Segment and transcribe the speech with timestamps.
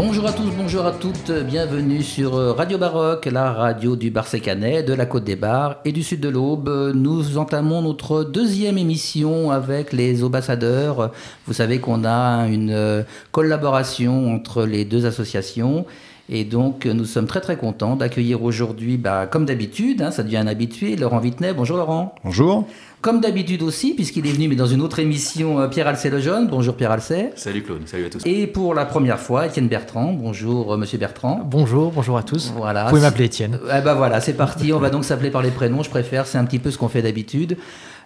[0.00, 4.94] Bonjour à tous, bonjour à toutes, bienvenue sur Radio Baroque, la radio du Barsécanet, de
[4.94, 6.92] la Côte des Bars et du Sud de l'Aube.
[6.94, 11.10] Nous entamons notre deuxième émission avec les ambassadeurs.
[11.48, 15.84] Vous savez qu'on a une collaboration entre les deux associations.
[16.30, 20.36] Et donc, nous sommes très très contents d'accueillir aujourd'hui, bah, comme d'habitude, hein, ça devient
[20.36, 21.54] un habitué, Laurent Vitnet.
[21.54, 22.14] Bonjour Laurent.
[22.22, 22.66] Bonjour.
[23.00, 26.48] Comme d'habitude aussi, puisqu'il est venu, mais dans une autre émission, euh, Pierre Alcé Lejeune.
[26.48, 27.30] Bonjour Pierre Alcé.
[27.36, 28.22] Salut Claude, salut à tous.
[28.26, 30.12] Et pour la première fois, Étienne Bertrand.
[30.12, 31.40] Bonjour euh, Monsieur Bertrand.
[31.44, 32.52] Bonjour, bonjour à tous.
[32.56, 32.84] Voilà.
[32.84, 33.58] Vous pouvez m'appeler Étienne.
[33.66, 34.72] Eh ben voilà, c'est parti.
[34.72, 35.84] On va donc s'appeler par les prénoms.
[35.84, 37.56] Je préfère, c'est un petit peu ce qu'on fait d'habitude.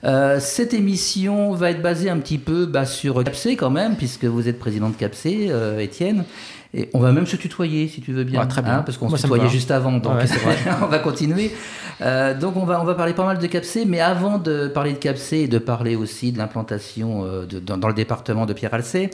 [0.05, 4.27] Euh, cette émission va être basée un petit peu bah, sur CAPC quand même, puisque
[4.27, 5.51] vous êtes président de CAPC,
[5.81, 6.25] Étienne.
[6.75, 8.41] Et on va même se tutoyer si tu veux bien.
[8.43, 8.79] Ah, très bien.
[8.79, 10.27] Hein, parce qu'on se tutoyait juste avant, donc vrai.
[10.83, 11.53] on va continuer.
[12.01, 14.95] Euh, donc on va, on va parler pas mal de CAPC, mais avant de parler
[14.95, 18.73] de CAPC et de parler aussi de l'implantation euh, dans, dans, le département de Pierre
[18.73, 19.11] Alcé,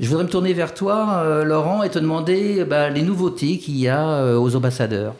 [0.00, 3.76] je voudrais me tourner vers toi, euh, Laurent, et te demander bah, les nouveautés qu'il
[3.78, 5.14] y a euh, aux ambassadeurs.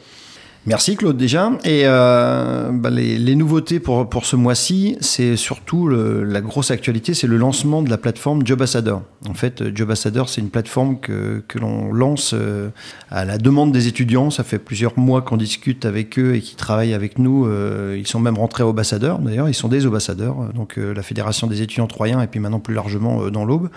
[0.65, 1.51] Merci Claude déjà.
[1.65, 6.71] Et euh, bah, les, les, nouveautés pour, pour ce mois-ci, c'est surtout le, la grosse
[6.71, 9.03] actualité, c'est le lancement de la plateforme Jobassador.
[9.29, 12.69] En fait, Jobassador, c'est une plateforme que, que l'on lance euh,
[13.11, 14.31] à la demande des étudiants.
[14.31, 17.47] Ça fait plusieurs mois qu'on discute avec eux et qui travaillent avec nous.
[17.47, 20.37] Euh, ils sont même rentrés ambassadeurs, d'ailleurs, ils sont des ambassadeurs.
[20.55, 23.69] Donc euh, la Fédération des étudiants troyens et puis maintenant plus largement euh, dans l'Aube.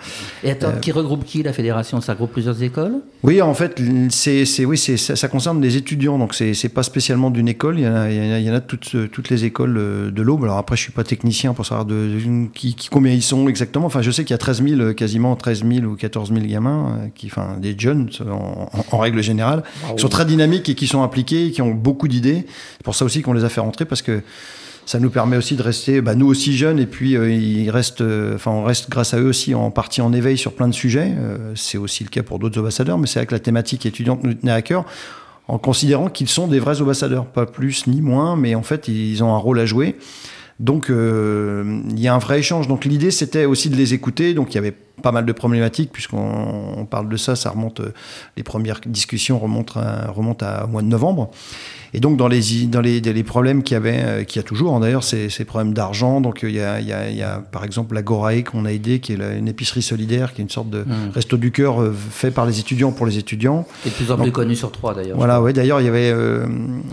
[0.44, 2.00] Et attends, qui regroupe qui la fédération?
[2.00, 3.00] Ça regroupe plusieurs écoles?
[3.24, 6.18] Oui, en fait, c'est, oui, c'est, ça, ça concerne les étudiants.
[6.18, 8.60] Donc c'est, c'est pas spécialement d'une école, il y en a, il y en a
[8.60, 10.44] toutes, toutes les écoles de l'Aube.
[10.44, 13.48] Alors après, je suis pas technicien pour savoir de, de qui, qui, combien ils sont
[13.48, 13.86] exactement.
[13.86, 17.08] Enfin, je sais qu'il y a 13 000, quasiment 13 000 ou 14 000 gamins,
[17.14, 19.62] qui, enfin des jeunes en, en, en règle générale,
[19.96, 22.44] qui sont très dynamiques et qui sont impliqués, qui ont beaucoup d'idées.
[22.76, 24.20] C'est pour ça aussi qu'on les a fait rentrer parce que
[24.86, 28.02] ça nous permet aussi de rester, bah, nous aussi jeunes, et puis euh, ils restent,
[28.02, 30.74] euh, enfin on reste grâce à eux aussi en partie en éveil sur plein de
[30.74, 31.12] sujets.
[31.18, 34.22] Euh, c'est aussi le cas pour d'autres ambassadeurs, mais c'est vrai que la thématique étudiante
[34.22, 34.84] nous tenait à cœur
[35.48, 39.22] en considérant qu'ils sont des vrais ambassadeurs, pas plus ni moins, mais en fait, ils
[39.22, 39.96] ont un rôle à jouer.
[40.58, 42.66] Donc, euh, il y a un vrai échange.
[42.66, 44.32] Donc, l'idée, c'était aussi de les écouter.
[44.32, 47.82] Donc, il y avait pas mal de problématiques, puisqu'on on parle de ça, ça remonte,
[48.36, 51.30] les premières discussions remontent à, remontent à au mois de novembre.
[51.96, 54.42] Et donc, dans les, dans les, les problèmes qu'il y avait, euh, qu'il y a
[54.42, 56.20] toujours, hein, d'ailleurs, ces, ces problèmes d'argent.
[56.20, 58.66] Donc, il y, a, il, y a, il y a, par exemple, la Gorae qu'on
[58.66, 61.10] a aidé, qui est la, une épicerie solidaire, qui est une sorte de mmh.
[61.14, 63.66] resto du cœur euh, fait par les étudiants pour les étudiants.
[63.86, 65.16] Est de plus en plus connu sur trois, d'ailleurs.
[65.16, 66.46] Voilà, ouais, d'ailleurs, il y avait, euh,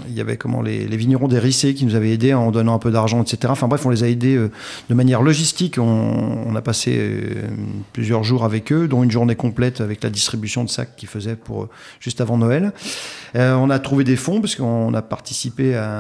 [0.08, 2.75] il y avait comment, les, les vignerons des Rissés qui nous avaient aidés en donnant
[2.75, 3.40] un peu d'argent, etc.
[3.50, 4.52] Enfin, bref, on les a aidés euh,
[4.90, 5.80] de manière logistique.
[5.80, 7.20] On, on a passé euh,
[7.91, 11.35] plusieurs jours avec eux, dont une journée complète avec la distribution de sacs qu'ils faisaient
[11.35, 11.68] pour,
[12.00, 12.72] juste avant Noël.
[13.35, 15.99] on a trouvé des fonds, parce qu'on a participé à,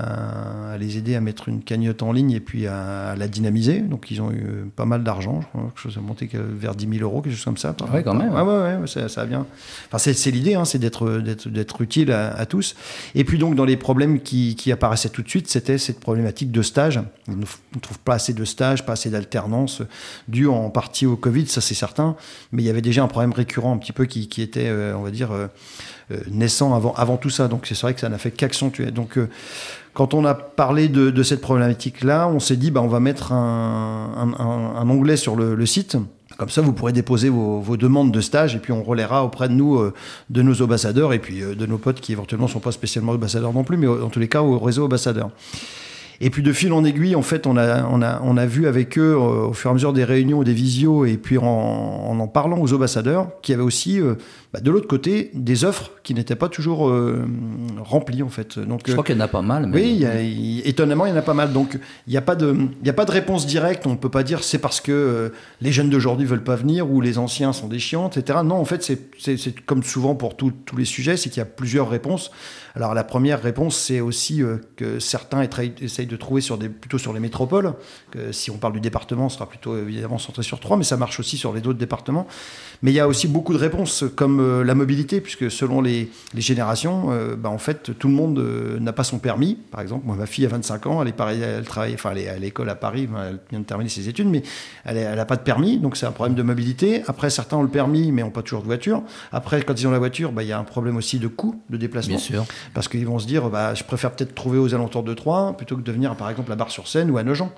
[0.73, 3.79] à, les aider à mettre une cagnotte en ligne et puis à, à la dynamiser.
[3.79, 6.97] Donc ils ont eu pas mal d'argent, je crois que chose a monté vers 10
[6.97, 7.75] 000 euros, quelque chose comme ça.
[7.93, 8.33] Oui, quand même.
[8.33, 9.45] Ouais, ouais, ouais, ça, ça bien.
[9.91, 12.75] Enfin, c'est l'idée, hein, c'est d'être utile à, à, tous.
[13.15, 16.51] Et puis donc dans les problèmes qui, qui apparaissaient tout de suite, c'était cette problématique
[16.51, 16.99] de stage.
[17.27, 19.81] On ne trouve pas assez de stages, pas assez d'alternance,
[20.27, 22.15] dû en partie au Covid, ça c'est certain.
[22.51, 24.95] Mais il y avait déjà un problème récurrent un petit peu qui, qui était, euh,
[24.95, 25.47] on va dire, euh,
[26.29, 27.47] naissant avant, tout ça.
[27.47, 28.91] Donc c'est vrai que ça n'a fait qu'accentuer.
[28.91, 29.29] Donc euh,
[29.93, 34.89] quand on a parlé de, cette problématique-là, on s'est dit, bah, on va mettre un,
[34.89, 35.97] onglet sur le, site.
[36.37, 39.53] Comme ça, vous pourrez déposer vos, demandes de stage et puis on relaiera auprès de
[39.53, 39.93] nous, euh,
[40.29, 43.11] de nos ambassadeurs et puis euh, de nos potes qui éventuellement ne sont pas spécialement
[43.11, 45.29] ambassadeurs non plus, mais en tous les cas au réseau ambassadeur.
[46.21, 49.53] Et puis de fil en aiguille, en fait, on a, vu avec eux euh, au
[49.53, 53.27] fur et à mesure des réunions, des visios, et puis en en, parlant aux ambassadeurs,
[53.41, 54.15] qu'il y avait aussi euh,
[54.53, 57.25] bah, de l'autre côté des offres qui n'étaient pas toujours euh,
[57.79, 58.59] remplies en fait.
[58.59, 59.65] Donc, Je crois qu'il y en a pas mal.
[59.65, 59.81] Mais...
[59.81, 61.51] Oui, il y a, il, étonnamment, il y en a pas mal.
[61.53, 63.87] Donc il n'y a, pas de, il y a pas de réponse directe.
[63.87, 66.91] On ne peut pas dire c'est parce que euh, les jeunes d'aujourd'hui veulent pas venir
[66.91, 68.39] ou les anciens sont des chiants, etc.
[68.45, 71.45] Non, en fait, c'est comme souvent pour tout, tous les sujets, c'est qu'il y a
[71.45, 72.29] plusieurs réponses.
[72.75, 75.47] Alors la première réponse, c'est aussi euh, que certains
[75.81, 77.73] essayent de trouver sur des, plutôt sur les métropoles.
[78.11, 80.97] Que si on parle du département, ce sera plutôt évidemment centré sur trois, mais ça
[80.97, 82.27] marche aussi sur les autres départements.
[82.83, 86.09] Mais il y a aussi beaucoup de réponses comme euh, la mobilité, puisque selon les,
[86.33, 89.55] les générations, euh, bah, en fait, tout le monde euh, n'a pas son permis.
[89.55, 92.19] Par exemple, moi, ma fille a 25 ans, elle est pareil, elle travaille, enfin, elle
[92.19, 94.43] est à l'école à Paris, elle vient de terminer ses études, mais
[94.85, 97.03] elle n'a pas de permis, donc c'est un problème de mobilité.
[97.07, 99.01] Après, certains ont le permis, mais n'ont pas toujours de voiture.
[99.31, 101.61] Après, quand ils ont la voiture, bah, il y a un problème aussi de coût
[101.69, 102.15] de déplacement.
[102.15, 102.45] Bien sûr.
[102.73, 105.75] Parce qu'ils vont se dire, bah, je préfère peut-être trouver aux alentours de Troyes plutôt
[105.77, 107.49] que de venir, par exemple, à Bar-sur-Seine ou à Nogent.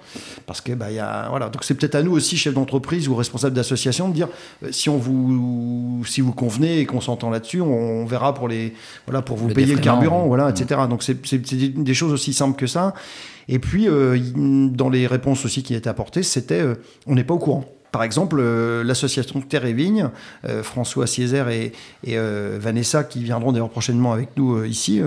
[0.46, 1.50] Parce que, bah, y a, voilà.
[1.50, 4.28] Donc, c'est peut-être à nous aussi, chefs d'entreprise ou responsables d'association, de dire,
[4.72, 8.74] si on vous, si vous convenez et qu'on s'entend là-dessus, on, on, verra pour les,
[9.06, 10.82] voilà, pour vous le payer le carburant, voilà, etc.
[10.84, 10.90] Mmh.
[10.90, 12.94] Donc, c'est des choses aussi simples que ça.
[13.48, 16.76] Et puis, euh, dans les réponses aussi qui étaient apportées, c'était, euh,
[17.08, 18.42] on n'est pas au courant par exemple,
[18.84, 20.10] l'association Terre et Vigne,
[20.64, 21.72] François Césaire et,
[22.04, 25.02] Vanessa, qui viendront d'ailleurs prochainement avec nous ici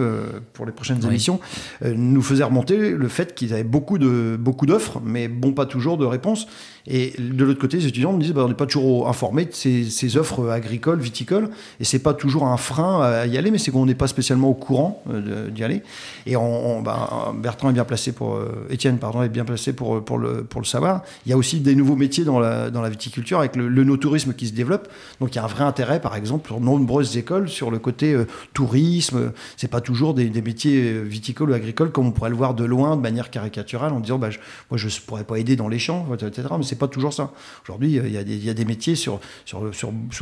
[0.55, 1.39] pour les prochaines émissions,
[1.85, 5.99] nous faisaient remonter le fait qu'ils avaient beaucoup de beaucoup d'offres, mais bon, pas toujours
[5.99, 6.47] de réponses.
[6.91, 9.53] Et de l'autre côté, les étudiants me disent bah, on n'est pas toujours informé de
[9.53, 11.51] ces, offres agricoles, viticoles,
[11.81, 14.49] et c'est pas toujours un frein à y aller, mais c'est qu'on n'est pas spécialement
[14.49, 15.83] au courant euh, d'y aller.
[16.25, 16.35] Et
[16.83, 20.45] bah, Bertrand est bien placé pour euh, Étienne, pardon, est bien placé pour pour le
[20.45, 21.03] pour le savoir.
[21.27, 24.33] Il y a aussi des nouveaux métiers dans la dans la viticulture avec le, no-tourisme
[24.33, 24.89] qui se développe.
[25.21, 28.15] Donc il y a un vrai intérêt, par exemple, pour nombreuses écoles sur le côté
[28.15, 29.33] euh, tourisme.
[29.59, 32.97] C'est pas toujours des, métiers viticoles ou agricoles comme on pourrait le voir de loin,
[32.97, 34.31] de manière caricaturale, en disant bah,
[34.71, 36.49] moi je pourrais pas aider dans les champs, etc.
[36.57, 37.33] Mais pas toujours ça.
[37.65, 39.21] Aujourd'hui, il y, a des métiers sur,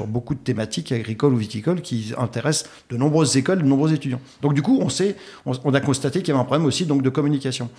[0.06, 4.20] beaucoup de thématiques agricoles ou viticoles qui intéressent de nombreuses écoles, de nombreux étudiants.
[4.42, 4.80] Donc du coup,
[5.44, 7.70] on, a constaté qu'il y avait un problème aussi de communication.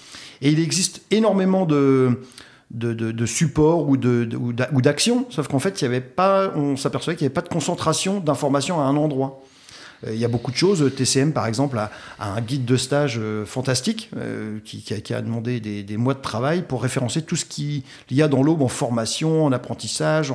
[0.42, 2.22] Et il existe énormément de...
[2.70, 7.28] De, de, support ou d'actions, sauf qu'en fait, il avait pas, on s'apercevait qu'il n'y
[7.28, 9.42] avait pas de concentration d'informations à un endroit.
[10.06, 10.92] Euh, il y a beaucoup de choses.
[10.96, 11.90] TCM, par exemple, a,
[12.20, 16.84] un guide de stage euh, fantastique euh, qui, a, demandé des, mois de travail pour
[16.84, 20.32] référencer tout ce qu'il y a dans l'aube en formation, en apprentissage,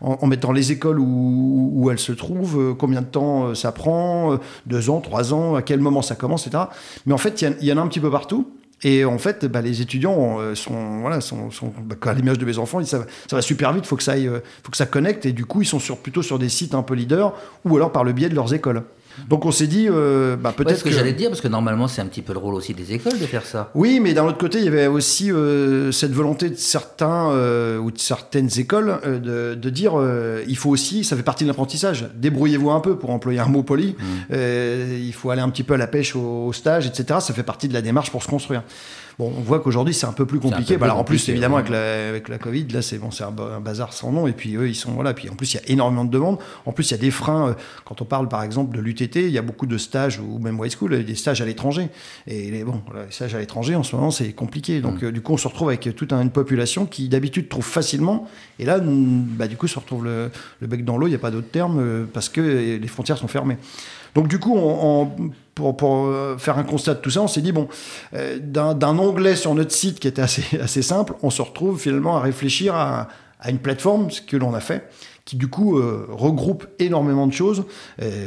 [0.00, 5.00] en, mettant les écoles où, elles se trouvent, combien de temps ça prend, deux ans,
[5.00, 6.64] trois ans, à quel moment ça commence, etc.
[7.06, 8.50] Mais en fait, il y, en a un petit peu partout.
[8.82, 11.48] Et en fait, bah, les étudiants sont, voilà, sont,
[11.82, 14.12] bah, à l'image de mes enfants, ils savent, ça va super vite, faut que ça
[14.12, 14.30] aille,
[14.62, 15.24] faut que ça connecte.
[15.26, 17.32] Et du coup, ils sont plutôt sur des sites un peu leaders
[17.64, 18.82] ou alors par le biais de leurs écoles.
[19.28, 20.78] Donc on s'est dit, euh, bah, peut-être.
[20.78, 22.92] ce que, j'allais dire, parce que normalement c'est un petit peu le rôle aussi des
[22.92, 23.70] écoles de faire ça.
[23.74, 27.78] Oui, mais d'un autre côté, il y avait aussi euh, cette volonté de certains euh,
[27.78, 29.94] ou de certaines écoles de, dire,
[30.46, 33.62] il faut aussi, ça fait partie de l'apprentissage, débrouillez-vous un peu pour employer un mot
[33.62, 33.96] poli.
[33.98, 34.34] Mmh.
[34.34, 37.20] il faut aller un petit peu à la pêche au, au stage, etc.
[37.20, 38.62] Ça fait partie de la démarche pour se construire.
[39.18, 40.76] Bon, on voit qu'aujourd'hui c'est un peu plus compliqué.
[40.76, 43.30] Bah, alors, en plus, évidemment, avec la, avec la Covid, là c'est bon, c'est un,
[43.30, 44.26] bazar sans nom.
[44.26, 45.14] Et puis eux, ils sont voilà.
[45.14, 46.38] Puis en plus, il y a énormément de demandes.
[46.66, 47.48] En plus, il y a des freins.
[47.48, 47.54] Euh,
[47.86, 50.60] quand on parle par exemple de l'UTT, il y a beaucoup de stages ou même
[50.62, 51.88] high school, des stages à l'étranger.
[52.26, 54.80] Et les, bon, les stages à l'étranger en ce moment c'est compliqué.
[54.82, 55.06] Donc mm.
[55.06, 58.28] euh, du coup, on se retrouve avec toute une population qui d'habitude trouve facilement.
[58.58, 60.30] Et là, bah, du coup, se retrouve le,
[60.60, 61.06] le bec dans l'eau.
[61.06, 63.56] Il n'y a pas d'autre terme euh, parce que les frontières sont fermées.
[64.16, 64.58] Donc du coup,
[65.54, 67.68] pour, euh, faire un constat de tout ça, on s'est dit, bon,
[68.14, 70.22] euh, d'un onglet sur notre site qui était
[70.62, 73.08] assez, simple, on se retrouve finalement à réfléchir à,
[73.46, 74.88] une plateforme, ce que l'on a fait,
[75.26, 77.64] qui du coup euh, regroupe énormément de choses,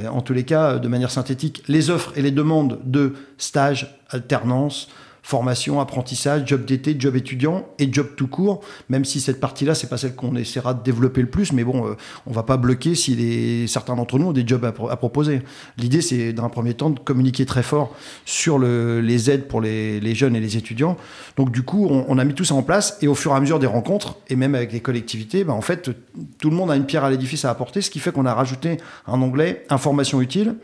[0.08, 4.90] en tous les cas de manière synthétique, les offres et les demandes de stages, alternance,
[5.30, 9.88] formation, apprentissage, job d'été, job étudiant et job tout court, même si cette partie-là, c'est
[9.88, 11.94] pas celle qu'on essaiera de développer le plus, mais bon, euh,
[12.26, 15.44] on va pas bloquer si certains d'entre nous ont des jobs à, proposer.
[15.78, 17.96] L'idée, c'est d'un premier temps de communiquer très fort
[18.26, 20.98] sur le, les aides pour les, les, jeunes et les étudiants.
[21.38, 23.40] Donc du coup, on, a mis tout ça en place et au fur et à
[23.40, 25.92] mesure des rencontres, et même avec les collectivités, ben, en fait,
[26.40, 28.34] tout le monde a une pierre à l'édifice à apporter, ce qui fait qu'on a
[28.34, 30.56] rajouté un onglet information utile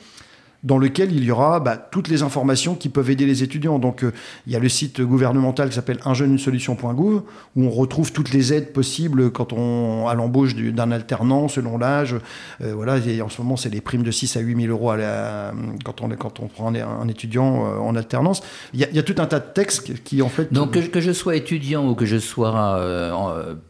[0.65, 3.77] dans lequel il y aura bah, toutes les informations qui peuvent aider les étudiants.
[3.77, 4.11] Donc, euh,
[4.47, 7.21] il y a le site gouvernemental qui s'appelle unjeune-une-solution.gouv,
[7.55, 12.15] où on retrouve toutes les aides possibles quand on, à l'embauche d'un alternant selon l'âge.
[12.61, 15.51] Euh, voilà, en ce moment, c'est les primes de 6 à 8 000 euros à
[15.83, 18.41] quand, on, quand on prend un, étudiant euh, en alternance.
[18.73, 20.51] Il y, a, tout un tas de textes qui, en fait.
[20.51, 22.51] Donc, que, je sois étudiant ou que je sois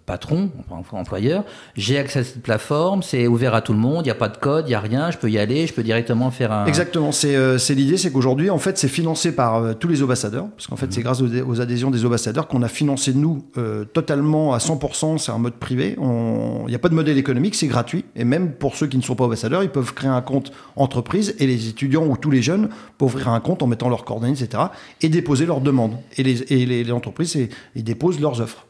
[0.06, 0.52] patron,
[0.92, 1.44] employeur,
[1.76, 4.30] j'ai accès à cette plateforme, c'est ouvert à tout le monde, il n'y a pas
[4.30, 6.66] de code, il n'y a rien, je peux y aller, je peux directement faire un.
[6.66, 10.48] Exactement, c'est euh, l'idée, c'est qu'aujourd'hui, en fait, c'est financé par euh, tous les ambassadeurs,
[10.50, 11.04] parce qu'en fait, c'est mhm.
[11.04, 15.38] grâce aux, adhésions des ambassadeurs qu'on a financé, nous, euh, totalement à 100%, c'est un
[15.38, 18.88] mode privé, il n'y a pas de modèle économique, c'est gratuit, et même pour ceux
[18.88, 22.18] qui ne sont pas ambassadeurs, ils peuvent créer un compte entreprise, et les étudiants ou
[22.18, 24.64] tous les jeunes peuvent ouvrir un compte en mettant leurs coordonnées, etc.,
[25.02, 25.98] et déposer leurs demandes.
[26.18, 27.38] Et les, et les, les entreprises,
[27.76, 28.66] ils déposent leurs offres.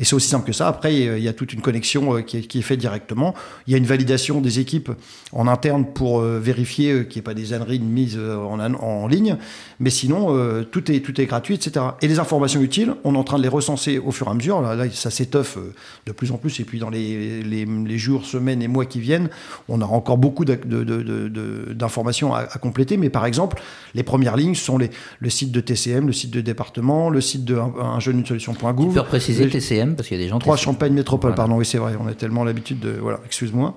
[0.00, 0.66] Et c'est aussi simple que ça.
[0.66, 3.34] Après, il y a toute une connexion euh, qui est, faite directement.
[3.66, 4.90] Il y a une validation des équipes
[5.32, 8.58] en interne pour euh, vérifier euh, qu'il n'y ait pas des âneries de mise en,
[8.58, 9.36] en, ligne.
[9.78, 11.84] Mais sinon, tout, est, tout est gratuit, etc.
[12.00, 14.34] Et les informations utiles, on est en train de les recenser au fur et à
[14.34, 14.62] mesure.
[14.62, 15.58] Là, ça s'étoffe
[16.06, 16.60] de plus en plus.
[16.60, 19.28] Et puis, dans les, les, jours, semaines et mois qui viennent,
[19.68, 22.96] on aura encore beaucoup d'informations à, compléter.
[22.96, 23.60] Mais par exemple,
[23.94, 27.44] les premières lignes sont les, le site de TCM, le site de département, le site
[27.44, 28.88] de un, jeune une solution.gouv.
[28.88, 30.38] Tu peux préciser TCM parce qu'il y a des gens.
[30.38, 31.94] Trois Champagne Métropole, pardon, oui, c'est vrai.
[32.00, 32.90] On a tellement l'habitude de.
[32.90, 33.76] Voilà, excuse-moi.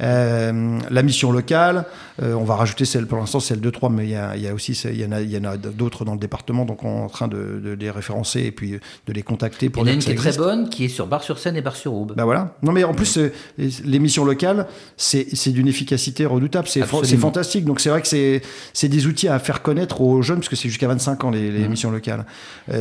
[0.00, 1.86] Euh, la mission locale,
[2.22, 4.42] euh, on va rajouter celle, pour l'instant, celle de 3, mais il y a, il
[4.42, 6.64] y a aussi il y en a, il y en a d'autres dans le département,
[6.64, 8.72] donc on est en train de, les référencer et puis
[9.06, 10.88] de les contacter pour Il y en a une qui est très bonne, qui est
[10.88, 12.14] sur Bar-sur-Seine et Bar-sur-Aube.
[12.16, 12.54] Ben voilà.
[12.62, 14.66] Non, mais en plus, euh, les missions locales,
[14.96, 16.68] c'est d'une efficacité redoutable.
[16.68, 17.64] C'est fantastique.
[17.64, 20.68] Donc c'est vrai que c'est des outils à faire connaître aux jeunes, parce que c'est
[20.68, 21.70] jusqu'à 25 ans les, les mmh.
[21.70, 22.24] missions locales.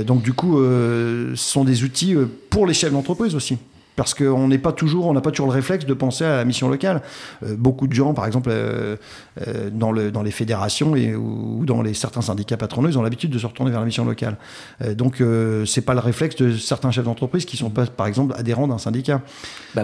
[0.05, 2.15] donc du coup, ce sont des outils
[2.49, 3.57] pour les chefs d'entreprise aussi.
[3.95, 6.45] Parce qu'on n'est pas toujours, on n'a pas toujours le réflexe de penser à la
[6.45, 7.01] mission locale.
[7.43, 8.95] Euh, beaucoup de gens, par exemple, euh,
[9.47, 13.03] euh, dans, le, dans les fédérations et, ou dans les, certains syndicats patronaux, ils ont
[13.03, 14.37] l'habitude de se retourner vers la mission locale.
[14.95, 15.21] donc,
[15.65, 18.77] c'est pas le réflexe de certains chefs d'entreprise qui sont pas, par exemple, adhérents d'un
[18.77, 19.21] syndicat.
[19.75, 19.83] Bah,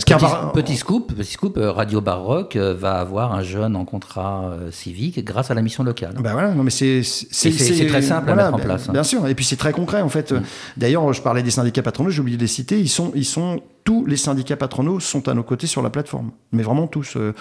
[0.53, 5.53] petit, scoop, petit scoop, Radio Baroque va avoir un jeune en contrat civique grâce à
[5.53, 6.15] la mission locale.
[6.19, 8.89] Bah voilà, non mais c'est c'est très simple à mettre en place.
[8.89, 8.93] Hein.
[8.93, 10.31] Bien sûr, et puis c'est très concret en fait.
[10.31, 10.41] Mm.
[10.77, 12.79] D'ailleurs, je parlais des syndicats patronaux, j'ai oublié de les citer.
[12.79, 16.31] Ils sont, ils sont tous les syndicats patronaux sont à nos côtés sur la plateforme.
[16.51, 17.15] Mais vraiment tous.
[17.17, 17.33] Euh,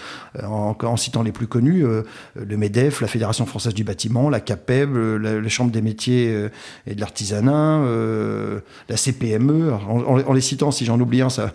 [0.42, 2.02] en, citant les plus connus, euh,
[2.34, 6.48] le MEDEF, la Fédération française du bâtiment, la CAPEB, euh, la, Chambre des métiers
[6.86, 7.80] et de l'artisanat,
[8.88, 9.72] la CPME.
[9.72, 11.50] En, les citant, si j'en oublie un, ça.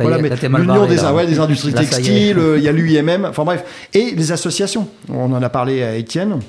[0.00, 3.64] voilà, mais l'Union des, des, industries textiles, il y a l'UIMM, enfin bref.
[3.94, 4.88] Et les associations.
[5.08, 6.40] On en a parlé à Étienne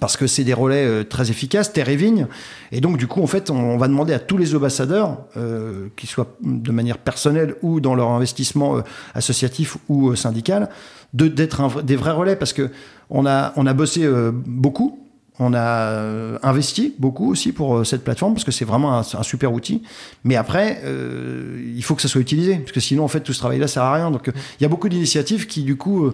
[0.00, 2.26] parce que c'est des relais euh, très efficaces, terre et vigne.
[2.72, 6.08] Et donc, du coup, en fait, on, va demander à tous les ambassadeurs, euh, qu'ils
[6.08, 8.80] soient de manière personnelle ou dans leur investissement euh,
[9.14, 10.68] associatif ou syndical,
[11.12, 12.70] d'être des vrais relais, parce que
[13.08, 14.06] on a, on a bossé
[14.44, 14.98] beaucoup.
[15.38, 19.82] On a investi beaucoup aussi pour cette plateforme parce que c'est vraiment un, super outil.
[20.24, 23.38] Mais après, il faut que ça soit utilisé parce que sinon, en fait, tout ce
[23.38, 24.10] travail-là sert à rien.
[24.10, 26.10] Donc, il y a beaucoup d'initiatives qui, du coup,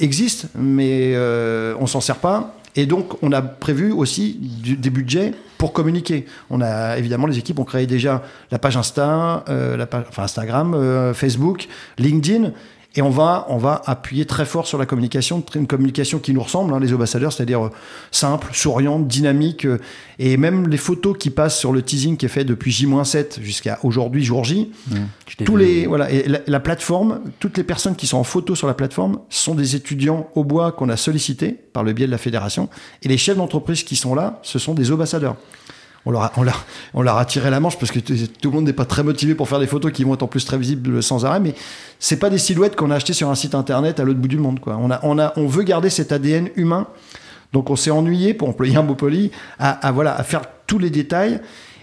[0.00, 1.14] existent, mais
[1.78, 6.26] on s'en sert pas et donc, on a prévu aussi des budgets pour communiquer.
[6.50, 10.24] On a évidemment les équipes ont créé déjà la page Insta, euh, la page, enfin
[10.24, 12.50] Instagram, euh, Facebook, LinkedIn.
[12.96, 16.42] Et on va, on va appuyer très fort sur la communication, une communication qui nous
[16.42, 17.70] ressemble, hein, les ambassadeurs, c'est-à-dire euh,
[18.12, 19.66] simple, souriante, dynamique.
[19.66, 19.78] Euh,
[20.20, 23.80] et même les photos qui passent sur le teasing qui est fait depuis J-7 jusqu'à
[23.82, 24.70] aujourd'hui, jour J.
[24.88, 24.96] Mmh,
[25.44, 28.74] tous les, voilà, et la, plateforme, toutes les personnes qui sont en photo sur la
[28.74, 32.68] plateforme sont des étudiants au bois qu'on a sollicités par le biais de la fédération.
[33.02, 35.36] Et les chefs d'entreprise qui sont là, ce sont des ambassadeurs
[36.06, 38.54] on leur, a, on, leur, on leur a tiré la manche parce que tout le
[38.54, 40.58] monde n'est pas très motivé pour faire des photos qui vont être en plus très
[40.58, 41.54] visibles sans arrêt, mais
[41.98, 44.38] c'est pas des silhouettes qu'on a achetées sur un site internet à l'autre bout du
[44.38, 44.60] monde.
[44.60, 44.76] Quoi.
[44.80, 46.86] On, a, on, a, on veut garder cet ADN humain,
[47.52, 50.90] donc on s'est ennuyé, pour employer un mot poli, à, voilà, à faire tous les
[50.90, 51.40] détails.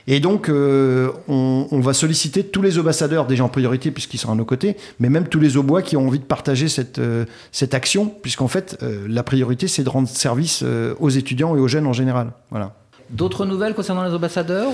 [0.08, 4.32] Et donc, euh, on, on, va solliciter tous les ambassadeurs, déjà en priorité, puisqu'ils sont
[4.32, 7.26] à nos côtés, mais même tous les aubois qui ont envie de partager cette, euh,
[7.52, 10.64] cette action, puisqu'en fait, euh, la priorité, c'est de rendre service
[11.00, 12.32] aux étudiants et aux jeunes en général.
[12.50, 12.81] Voilà.
[13.12, 14.72] D'autres nouvelles concernant les ambassadeurs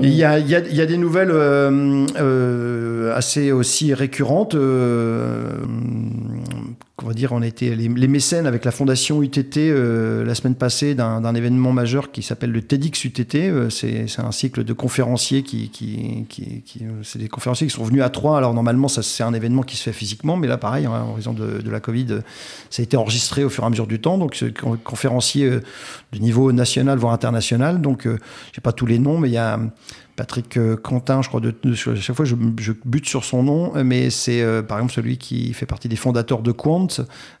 [0.00, 3.94] il, y a, il, y a, il, y a, des nouvelles euh, euh, assez aussi
[3.94, 4.56] récurrentes.
[4.56, 5.52] Euh,
[7.02, 10.94] on va dire, on était les, mécènes avec la fondation UTT euh, la semaine passée
[10.94, 13.34] d'un événement majeur qui s'appelle le TEDx UTT.
[13.36, 17.84] Euh, c'est un cycle de conférenciers qui, qui, qui, qui c'est des conférenciers qui sont
[17.84, 18.38] venus à Troyes.
[18.38, 21.32] Alors normalement, c'est un événement qui se fait physiquement, mais là, pareil, hein, en raison
[21.32, 22.20] de, la Covid,
[22.70, 24.18] ça a été enregistré au fur et à mesure du temps.
[24.18, 24.42] Donc,
[24.84, 25.60] conférencier euh,
[26.12, 27.80] de niveau national voire international.
[27.80, 28.06] Donc,
[28.52, 29.58] j'ai pas tous les noms, mais il y a
[30.16, 32.34] Patrick euh, Quentin, je crois, de, chaque fois je,
[32.84, 36.42] bute sur son nom, mais c'est euh, par exemple celui qui fait partie des fondateurs
[36.42, 36.88] de Quant,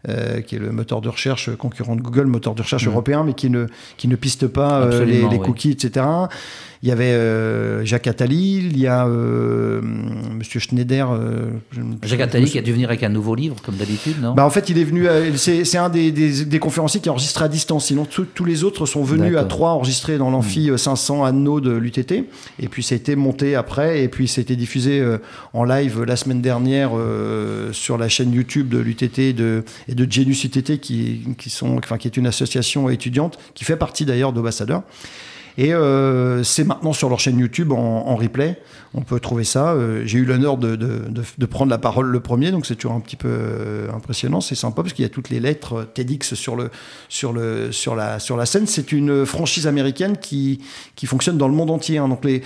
[0.08, 2.90] euh, qui est le moteur de recherche concurrent de Google, moteur de recherche mmh.
[2.90, 3.66] européen, mais qui ne,
[3.98, 6.06] qui ne piste pas les, les cookies, etc.
[6.82, 9.80] Il y avait euh, Jacques Attali, il y a euh,
[10.36, 11.12] Monsieur Schneider.
[11.12, 11.50] Euh,
[12.02, 14.34] Jacques Attali qui a dû venir avec un nouveau livre, comme d'habitude, non?
[14.34, 15.06] Bah, En fait, il est venu.
[15.36, 17.86] c'est un des, des, conférenciers qui a enregistré à distance.
[17.86, 22.24] Sinon, tous les autres sont venus à trois enregistrer dans l'amphi 500 anneaux de l'UTT.
[22.58, 24.02] Et puis, ça a été monté après.
[24.02, 25.04] Et puis, ça a été diffusé
[25.52, 26.90] en live la semaine dernière
[27.70, 31.78] sur la chaîne YouTube de l'UTT et de, et de Genus UTT, qui, qui, sont,
[31.78, 34.82] enfin, qui est une association étudiante, qui fait partie d'ailleurs d'Ambassadeur.
[35.58, 38.58] Et euh, c'est maintenant sur leur chaîne YouTube en, replay.
[38.94, 39.72] On peut trouver ça.
[39.72, 42.92] Euh, j'ai eu l'honneur de, de, de, prendre la parole le premier, donc c'est toujours
[42.92, 44.40] un petit peu euh, impressionnant.
[44.40, 46.70] C'est sympa parce qu'il y a toutes les lettres TEDx sur, le,
[47.08, 48.66] sur, le, sur, la, sur la scène.
[48.66, 50.60] C'est une franchise américaine qui,
[50.96, 51.98] qui fonctionne dans le monde entier.
[51.98, 52.08] Hein.
[52.08, 52.42] Donc les,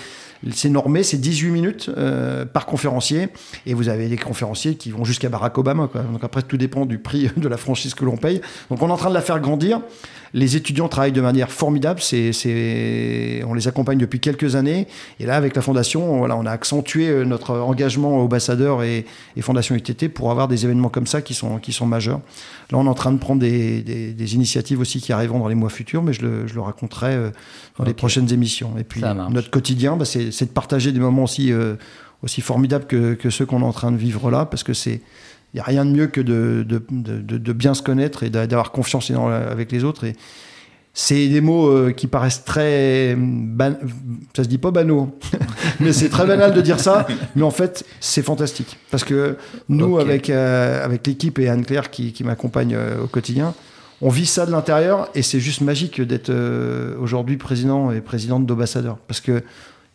[0.52, 3.28] c'est normé, c'est 18 minutes euh, par conférencier.
[3.66, 5.88] Et vous avez des conférenciers qui vont jusqu'à Barack Obama.
[5.88, 6.02] Quoi.
[6.02, 8.40] Donc après, tout dépend du prix de la franchise que l'on paye.
[8.71, 9.81] Donc on est en train de la faire grandir.
[10.35, 12.00] Les étudiants travaillent de manière formidable.
[12.02, 14.87] C'est, c'est, on les accompagne depuis quelques années.
[15.19, 19.07] Et là, avec la fondation, on, voilà, on a accentué euh, notre engagement ambassadeur et,
[19.37, 22.21] et fondation UTT pour avoir des événements comme ça qui sont, qui sont majeurs.
[22.71, 25.49] Là, on est en train de prendre des, des, des initiatives aussi qui arriveront dans
[25.49, 27.31] les mois futurs, mais je le, je le raconterai euh,
[27.78, 28.75] dans les prochaines émissions.
[28.78, 31.75] Et puis, notre quotidien, bah, c'est c'est de partager des moments aussi, euh,
[32.23, 35.00] aussi formidables que, que ceux qu'on est en train de vivre là, parce que c'est
[35.54, 38.30] il n'y a rien de mieux que de, de, de, de bien se connaître et
[38.30, 40.04] d'avoir confiance avec les autres.
[40.04, 40.14] Et
[40.92, 43.16] c'est des mots euh, qui paraissent très.
[44.35, 45.18] Ça se dit pas banaux,
[45.80, 47.06] mais c'est très banal de dire ça.
[47.37, 48.76] Mais en fait, c'est fantastique.
[48.90, 49.37] Parce que
[49.68, 53.54] nous, avec, euh, avec l'équipe et Anne-Claire qui, qui m'accompagne au quotidien,
[54.02, 56.33] on vit ça de l'intérieur et c'est juste magique d'être
[57.00, 58.99] aujourd'hui président et présidente d'Ambassadeur.
[59.06, 59.42] Parce que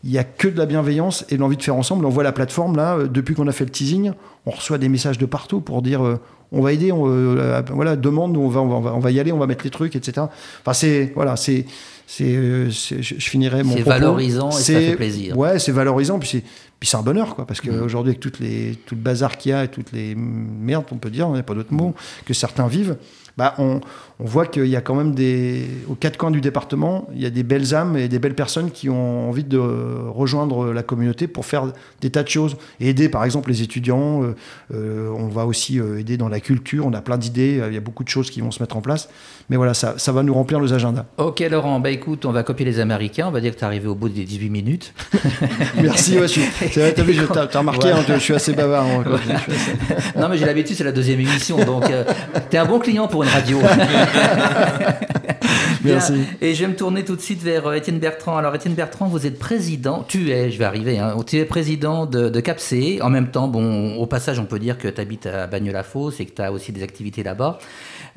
[0.04, 2.06] il n'y a que de la bienveillance et de l'envie de faire ensemble.
[2.06, 4.12] On voit la plateforme là, euh, depuis qu'on a fait le teasing,
[4.46, 6.20] on reçoit des messages de partout pour dire euh,
[6.52, 9.32] on va aider, on, euh, voilà, demande, on va, on va, on va y aller,
[9.32, 10.28] on va mettre les trucs, etc.
[10.62, 11.66] Enfin, c'est voilà, c'est
[12.08, 15.38] c'est, je, finirai mon C'est valorisant et ça fait plaisir.
[15.38, 16.44] Ouais, c'est valorisant, puis c'est,
[16.78, 18.16] puis c'est un bonheur, quoi, parce qu'aujourd'hui, mm.
[18.16, 21.10] avec toutes les, tout le bazar qu'il y a et toutes les merdes, on peut
[21.10, 22.98] dire, il n'y a pas d'autre mot, que certains vivent,
[23.42, 23.82] bah, on,
[24.22, 27.26] on voit qu'il y a quand même des, aux quatre coins du département, il y
[27.26, 31.28] a des belles âmes et des belles personnes qui ont envie de rejoindre la communauté
[31.28, 32.56] pour faire des tas de choses.
[32.80, 34.36] Et aider par exemple les étudiants, euh,
[34.76, 37.78] euh, on va aussi euh, aider dans la culture, on a plein d'idées, il y
[37.78, 39.10] a beaucoup de choses qui vont se mettre en place.
[39.50, 41.06] Mais voilà, ça, ça va nous remplir nos agendas.
[41.18, 43.68] Ok Laurent, bah écoute, on va copier les Américains, on va dire que tu es
[43.68, 44.94] arrivé au bout des 18 minutes.
[45.82, 46.42] Merci, ouais, tu
[46.80, 48.86] as, remarqué, hein, je suis assez bavard.
[50.16, 51.86] non mais j'ai l'habitude, c'est la deuxième émission, donc
[52.50, 53.60] tu es un bon client pour une radio.
[55.84, 56.14] Merci.
[56.42, 58.38] Et je vais me tourner tout de suite vers euh, Étienne Bertrand.
[58.38, 62.06] Alors, Étienne Bertrand, vous êtes président, tu es, je vais arriver, hein, tu es président
[62.06, 63.00] de, de CAPC.
[63.02, 66.26] En même temps, bon, au passage, on peut dire que tu habites à Bagnols-la-Fosse et
[66.26, 67.58] que tu as aussi des activités là-bas.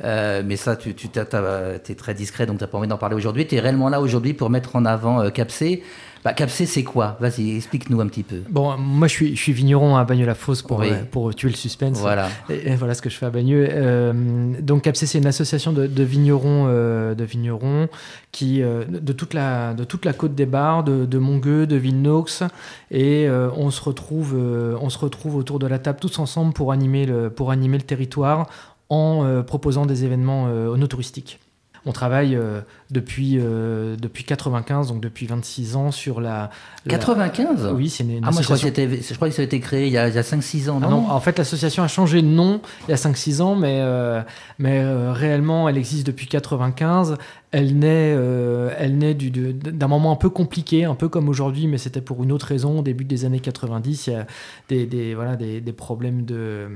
[0.02, 3.16] Euh, mais ça, tu, tu es très discret, donc tu n'as pas envie d'en parler
[3.16, 3.46] aujourd'hui.
[3.46, 5.82] Tu es réellement là aujourd'hui pour mettre en avant euh, CAPC.
[6.24, 7.18] Bah, Capsé, c'est quoi?
[7.20, 8.38] Vas-y, explique-nous un petit peu.
[8.48, 11.98] Bon, moi, je suis, je suis vigneron à Bagneux-la-Fosse pour, euh, pour tuer le suspense.
[11.98, 12.30] Voilà.
[12.48, 13.68] Et, voilà ce que je fais à Bagneux.
[13.70, 17.88] Euh, donc, Capsé, c'est une association de, vignerons, euh, de vignerons
[18.32, 22.42] qui, de, toute la, de toute la côte des Bars, de, de Montgueux, de Villenox.
[22.90, 27.04] Et on, se retrouve, on se retrouve autour de la table tous ensemble pour animer
[27.04, 28.48] le, pour animer le territoire
[28.88, 31.38] en proposant des événements no touristiques.
[31.86, 32.60] On travaille euh,
[32.90, 36.50] depuis, euh, depuis 95, donc depuis 26 ans, sur la.
[36.88, 39.98] 95 Oui, c'est une, ah, moi, je crois, que ça a été créé il y
[39.98, 42.94] a, a 5-6 ans, ah non, en fait, l'association a changé de nom il y
[42.94, 44.20] a 5-6 ans, mais, euh,
[44.58, 47.16] mais réellement, elle existe depuis 95
[47.54, 51.78] elle naît, euh, elle naît d'un moment un peu compliqué, un peu comme aujourd'hui, mais
[51.78, 52.80] c'était pour une autre raison.
[52.80, 54.26] Au début des années 90, il y a
[54.68, 56.66] des, des voilà, des, des, problèmes, de,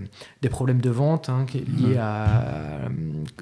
[0.41, 1.99] des problèmes de vente hein, liés mmh.
[1.99, 2.29] à,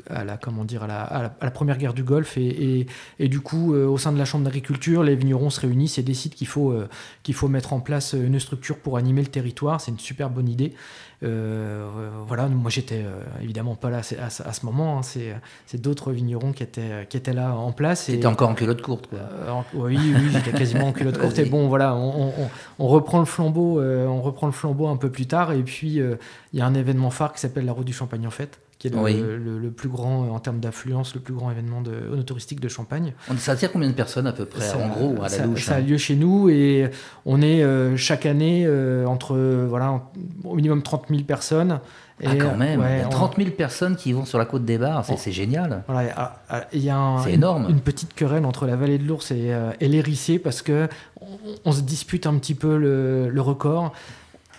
[0.08, 2.38] à, la, comment dire, à, la, à, la, première guerre du Golfe.
[2.38, 2.65] Et, et,
[3.18, 6.02] et du coup, euh, au sein de la Chambre d'agriculture, les vignerons se réunissent et
[6.02, 6.88] décident qu'il faut, euh,
[7.22, 9.80] qu'il faut mettre en place une structure pour animer le territoire.
[9.80, 10.74] C'est une super bonne idée.
[11.22, 11.88] Euh,
[12.26, 15.02] voilà, moi j'étais euh, évidemment pas là à, ce moment, hein.
[15.02, 18.04] c'est d'autres vignerons qui étaient, qui étaient là en place.
[18.04, 19.20] C'était encore en culotte courte quoi.
[19.20, 21.38] Euh, oui, oui, j'étais quasiment en culotte courte.
[21.38, 22.32] Et bon, voilà, on,
[22.78, 25.52] on, reprend le flambeau, on reprend le flambeau un peu plus tard.
[25.52, 26.00] Et puis
[26.52, 28.88] il y a un événement phare qui s'appelle la Route du Champagne en fait qui
[28.88, 33.14] est le, plus grand en termes d'affluence, le plus grand événement de, touristique de Champagne.
[33.38, 35.78] Ça attire combien de personnes à peu près, en gros, à la ça, Ça a
[35.78, 36.90] hein lieu chez nous et
[37.24, 39.36] on est euh, chaque année euh, entre
[39.68, 40.02] voilà,
[40.44, 41.80] au minimum 30 000 personnes.
[42.24, 44.76] ah, quand même Il y a 30 000 personnes qui vont sur la côte des
[44.76, 45.82] Bars, c'est génial.
[45.88, 46.38] Voilà,
[46.72, 47.66] il y a un, énorme.
[47.70, 50.88] Une, petite querelle entre la vallée de l'Ours et, euh, et l'Hérissé parce que
[51.64, 53.92] on, se dispute un petit peu le, le record.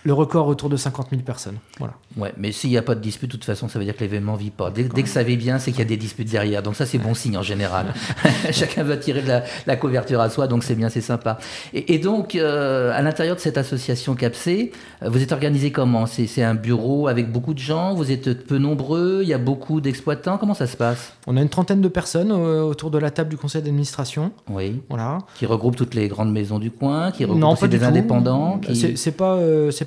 [0.04, 1.58] Le record autour de 50 000 personnes.
[1.78, 1.94] Voilà.
[2.16, 4.00] Ouais, mais s'il n'y a pas de dispute, de toute façon, ça veut dire que
[4.00, 4.70] l'événement ne vit pas.
[4.70, 6.62] Dès, que ça va bien, c'est qu'il y a des disputes derrière.
[6.62, 7.94] Donc ça, c'est bon signe en général.
[8.52, 9.28] Chacun va tirer de
[9.66, 11.38] la, couverture à soi, donc c'est bien, c'est sympa.
[11.72, 16.06] Et, donc, euh, à l'intérieur de cette association CAPC, euh, vous êtes organisé comment?
[16.06, 17.94] C'est un bureau avec beaucoup de gens?
[17.94, 19.20] Vous êtes peu nombreux?
[19.22, 20.38] Il y a beaucoup d'exploitants?
[20.38, 21.12] Comment ça se passe?
[21.26, 24.32] On a une trentaine de personnes euh, autour de la table du conseil d'administration.
[24.50, 24.80] Oui.
[24.88, 25.18] Voilà.
[25.36, 28.58] Qui regroupe toutes les grandes maisons du coin, qui regroupe aussi des indépendants.
[28.58, 28.96] Qui...
[28.96, 29.38] C'est pas,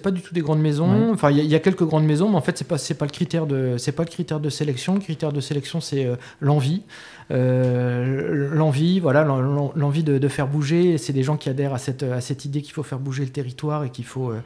[0.02, 1.12] pas du tout des grandes maisons.
[1.14, 3.12] Enfin, il y, a quelques grandes maisons, mais en fait, c'est pas c'est pas le
[3.12, 4.96] critère de c'est pas le critère de sélection.
[4.96, 6.84] Le critère de sélection, c'est euh, l'envie.
[7.32, 10.98] Euh, l'envie, voilà, l'envie de, de, faire bouger.
[10.98, 13.32] C'est des gens qui adhèrent à cette, à cette idée qu'il faut faire bouger le
[13.32, 14.42] territoire et qu'il faut, euh,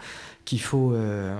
[0.45, 1.35] qu'il faut euh,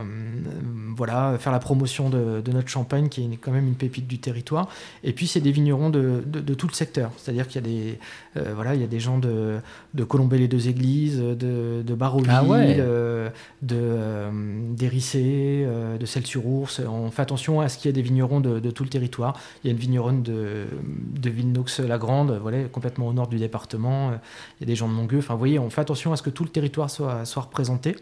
[0.97, 4.67] voilà, faire la promotion de, notre champagne, qui est quand même une pépite du territoire.
[5.03, 7.11] Et puis, c'est des vignerons de, de, tout le secteur.
[7.17, 7.99] C'est-à-dire qu'il y, a des,
[8.37, 9.59] euh, voilà, il y a des gens de,
[9.93, 13.29] de Colombey-les-Deux-Églises, de, de Baroville, ah euh,
[13.61, 15.67] de d'Hérissé,
[15.99, 16.81] de Celles-sur-Ours.
[16.87, 19.39] On fait attention à ce qu'il y ait des vignerons de, tout le territoire.
[19.63, 24.13] Il y a une vigneronne de, de Villenox-la-Grande, voilà, complètement au nord du département.
[24.59, 25.19] Il y a des gens de Mongueux.
[25.19, 27.95] Enfin, vous voyez, on fait attention à ce que tout le territoire soit, soit représenté.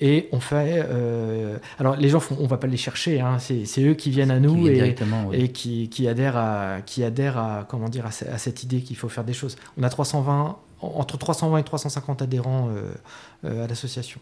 [0.00, 0.84] Et on fait.
[0.88, 4.30] Euh, alors, les gens, font, on va pas les chercher, hein, c'est eux qui viennent
[4.30, 4.96] à nous et,
[5.32, 9.10] et qui, qui, adhèrent à, qui adhèrent à, comment dire, à, cette idée qu'il faut
[9.10, 9.56] faire des choses.
[9.78, 12.92] On a 320, entre 320 et 350 adhérents euh,
[13.44, 14.20] euh, à l'association.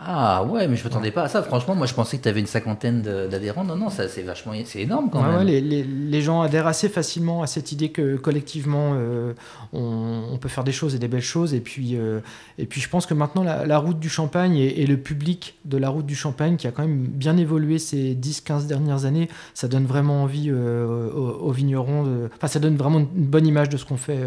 [0.00, 1.42] Ah ouais, mais je m'attendais pas à ça.
[1.42, 3.64] Franchement, moi je pensais que tu avais une cinquantaine d'adhérents.
[3.64, 5.44] Non, non, ça c'est vachement, c'est énorme quand même.
[5.44, 9.32] les, les, les, gens adhèrent assez facilement à cette idée que collectivement euh,
[9.72, 11.52] on, on, peut faire des choses et des belles choses.
[11.52, 12.20] Et puis, euh,
[12.58, 15.58] et puis je pense que maintenant la, la route du Champagne et, et, le public
[15.64, 19.28] de la route du Champagne qui a quand même bien évolué ces 10-15 dernières années,
[19.52, 22.04] ça donne vraiment envie euh, aux, aux, vignerons.
[22.04, 22.30] De...
[22.36, 24.20] Enfin, ça donne vraiment une bonne image de ce qu'on fait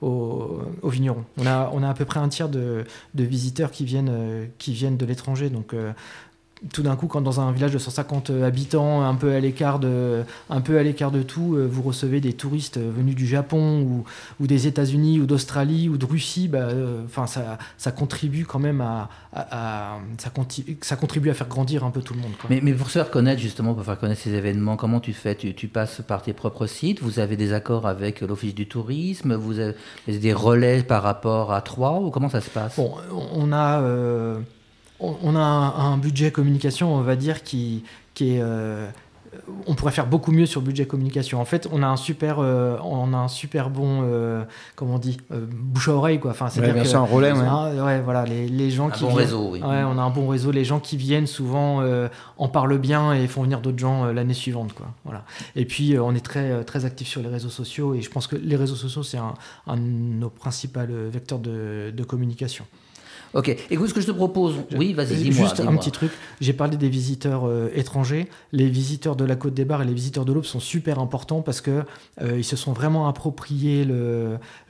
[0.00, 1.24] aux, aux, vignerons.
[1.36, 4.72] On a, on a à peu près un tiers de, de visiteurs qui viennent, qui
[4.72, 5.50] viennent de l'étranger.
[5.50, 5.92] Donc, euh,
[6.72, 10.24] tout d'un coup, quand dans un village de 150 habitants, un peu à l'écart de,
[10.50, 14.04] un peu à l'écart de tout, euh, vous recevez des touristes venus du Japon ou,
[14.40, 18.58] ou des États-Unis ou d'Australie ou de Russie, bah, euh, enfin ça, ça contribue quand
[18.58, 20.30] même à, à, à ça,
[20.82, 22.32] ça, contribue à faire grandir un peu tout le monde.
[22.38, 22.50] Quoi.
[22.50, 25.34] Mais, mais, pour se faire connaître justement, pour faire connaître ces événements, comment tu fais?
[25.34, 27.00] Tu, tu, passes par tes propres sites?
[27.00, 29.34] Vous avez des accords avec l'Office du tourisme?
[29.34, 29.74] Vous avez
[30.06, 32.00] des relais par rapport à Troyes?
[32.00, 32.76] Ou comment ça se passe?
[32.76, 32.94] Bon,
[33.32, 34.40] on a euh,
[35.00, 37.84] on a un, un, budget communication, on va dire, qui,
[38.14, 38.40] qui est.
[38.42, 38.88] Euh,
[39.66, 41.40] on pourrait faire beaucoup mieux sur le budget communication.
[41.40, 44.42] En fait, on a un super, euh, on a un super bon, euh,
[44.74, 46.32] comment on dit, euh, bouche à oreille quoi.
[46.32, 47.32] Enfin, c'est ouais, un relais.
[47.32, 47.38] Ouais.
[47.38, 48.00] Un, ouais.
[48.00, 49.48] voilà, les, les gens un qui bon viennent, réseau.
[49.52, 49.60] Oui.
[49.60, 50.50] Ouais, on a un bon réseau.
[50.50, 51.82] Les gens qui viennent souvent
[52.38, 54.86] en parlent bien et font venir d'autres gens l'année suivante quoi.
[55.04, 55.24] Voilà.
[55.56, 58.36] Et puis on est très très actif sur les réseaux sociaux et je pense que
[58.36, 59.34] les réseaux sociaux c'est un,
[59.66, 62.64] un, de nos principaux vecteurs de, de communication.
[63.32, 64.56] Ok, écoute ce que je te propose.
[64.76, 65.48] Oui, vas-y, dis-moi.
[65.48, 66.10] Juste dis un petit truc.
[66.40, 68.28] J'ai parlé des visiteurs euh, étrangers.
[68.52, 71.40] Les visiteurs de la Côte des Bars et les visiteurs de l'Aube sont super importants
[71.40, 71.84] parce que
[72.22, 73.86] euh, ils se sont vraiment appropriés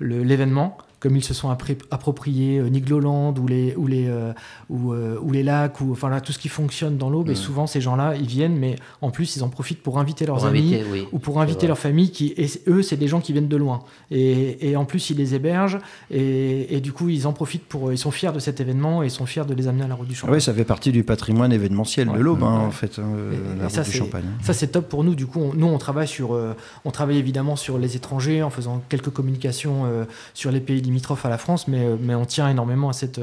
[0.00, 0.76] l'événement.
[0.78, 4.32] Le, comme ils se sont appropriés euh, Nigloland ou les, ou, les, euh,
[4.68, 7.28] ou, euh, ou, les lacs, ou enfin là, tout ce qui fonctionne dans l'Aube.
[7.28, 7.32] Mmh.
[7.32, 10.36] Et souvent, ces gens-là, ils viennent, mais en plus, ils en profitent pour inviter leurs
[10.36, 11.08] pour amis inviter, oui.
[11.10, 12.10] ou pour inviter leur famille.
[12.10, 13.80] Qui, et eux, c'est des gens qui viennent de loin.
[14.10, 15.78] Et, et en plus, ils les hébergent.
[16.10, 17.92] Et, et, du coup, ils en profitent pour.
[17.92, 19.94] Ils sont fiers de cet événement et ils sont fiers de les amener à la
[19.94, 20.36] route du Champagne.
[20.36, 22.18] Oui, ça fait partie du patrimoine événementiel ouais.
[22.18, 22.66] de l'Aube, hein, ouais.
[22.66, 24.24] en fait, euh, la route ça, du Champagne.
[24.42, 25.14] Ça, c'est top pour nous.
[25.14, 26.34] Du coup, on, nous, on travaille sur.
[26.34, 30.82] Euh, on travaille évidemment sur les étrangers en faisant quelques communications euh, sur les pays
[30.90, 33.20] limitrophes à la France mais, mais on tient énormément à, cette,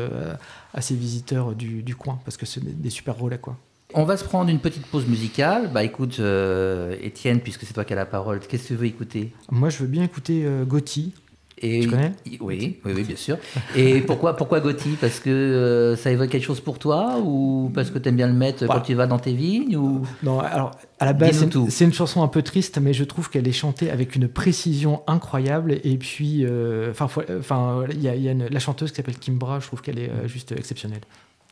[0.73, 3.37] à ces visiteurs du, du coin parce que c'est des, des, super relais.
[3.37, 3.57] Quoi.
[3.93, 5.71] On va se prendre une petite pause musicale.
[5.73, 8.85] Bah écoute, euh, Étienne, puisque c'est toi qui as la parole, qu'est-ce que tu veux
[8.85, 9.33] écouter?
[9.49, 11.13] Moi, je veux bien écouter euh, Gotti.
[11.59, 13.37] Et tu connais oui, oui, oui, bien sûr.
[13.75, 17.89] Et pourquoi, pourquoi Gotti Parce que euh, ça évoque quelque chose pour toi ou parce
[17.89, 20.05] que tu aimes bien le mettre quand tu vas dans tes vignes ou...
[20.21, 23.29] Non, alors à la base, c'est une, une, chanson un peu triste, mais je trouve
[23.29, 25.79] qu'elle est chantée avec une précision incroyable.
[25.83, 26.45] Et puis,
[26.91, 29.81] enfin, euh, il y a, y a une, la chanteuse qui s'appelle Kimbra, je trouve
[29.81, 31.01] qu'elle est euh, juste exceptionnelle.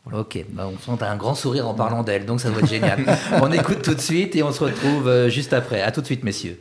[0.03, 0.19] Voilà.
[0.19, 3.03] Ok, bah on sent un grand sourire en parlant d'elle, donc ça doit être génial.
[3.41, 5.81] on écoute tout de suite et on se retrouve juste après.
[5.81, 6.59] À tout de suite, messieurs.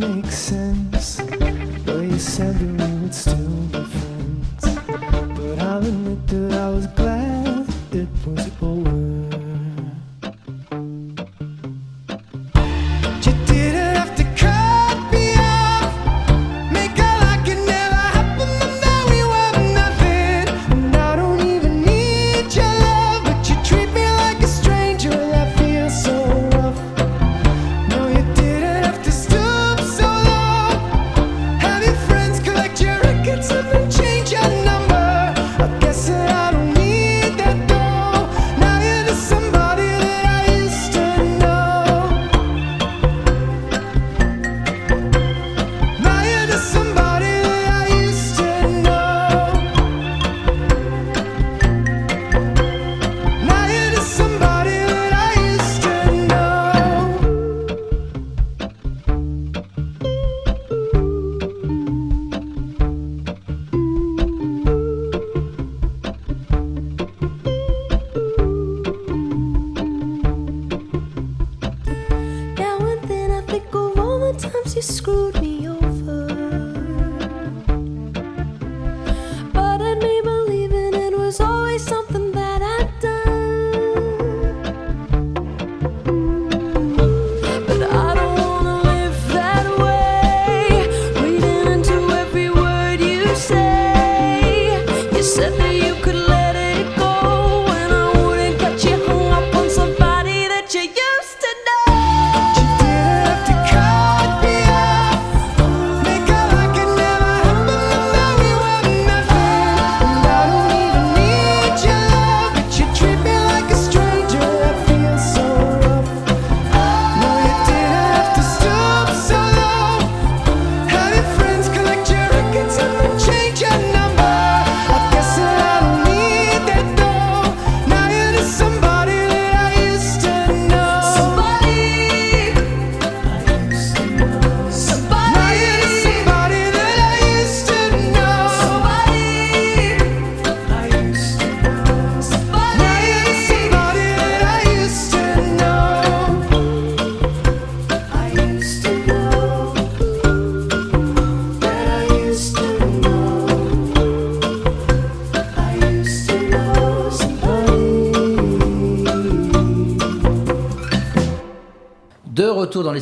[0.00, 1.19] makes sense.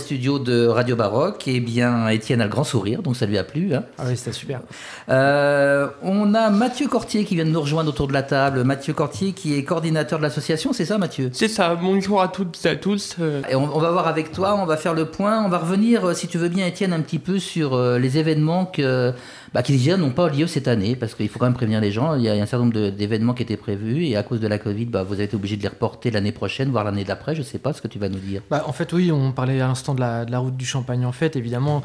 [0.09, 3.45] Studios de Radio Baroque, eh bien, Étienne a le grand sourire, donc ça lui a
[3.45, 3.75] plu.
[3.75, 3.85] hein.
[3.99, 4.61] Ah oui, c'était super.
[5.09, 8.65] Euh, on a Mathieu Cortier qui vient de nous rejoindre autour de la table.
[8.65, 11.31] Mathieu Cortier qui est coordinateur de l'association, c'est ça Mathieu?
[11.33, 13.17] C'est ça, bonjour à toutes et à tous.
[13.21, 15.59] euh, Et on, on va voir avec toi, on va faire le point, on va
[15.59, 19.13] revenir, euh, si tu veux bien Étienne, un petit peu sur les événements que,
[19.55, 21.91] bah, qui déjà n'ont pas lieu cette année, parce qu'il faut quand même prévenir les
[21.93, 24.17] gens, il y a, il y a un certain nombre d'événements qui étaient prévus, et
[24.17, 26.71] à cause de la Covid, bah, vous avez été obligé de les reporter l'année prochaine,
[26.71, 28.43] voire l'année d'après, je sais pas ce que tu vas nous dire.
[28.51, 31.05] Bah, en fait, oui, on parlait à l'instant de la, de la route du Champagne.
[31.07, 31.83] En fait, évidemment,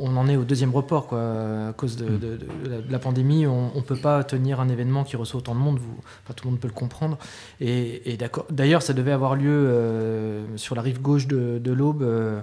[0.00, 1.06] on en est au deuxième report.
[1.06, 1.20] Quoi.
[1.68, 4.68] À cause de, de- de la, de la pandémie, on ne peut pas tenir un
[4.68, 5.78] événement qui reçoit autant de monde.
[5.78, 7.18] Vous, enfin, tout le monde peut le comprendre.
[7.60, 11.72] Et, et d'accord- d'ailleurs, ça devait avoir lieu euh, sur la rive gauche de, de
[11.72, 12.02] l'Aube.
[12.02, 12.40] euh,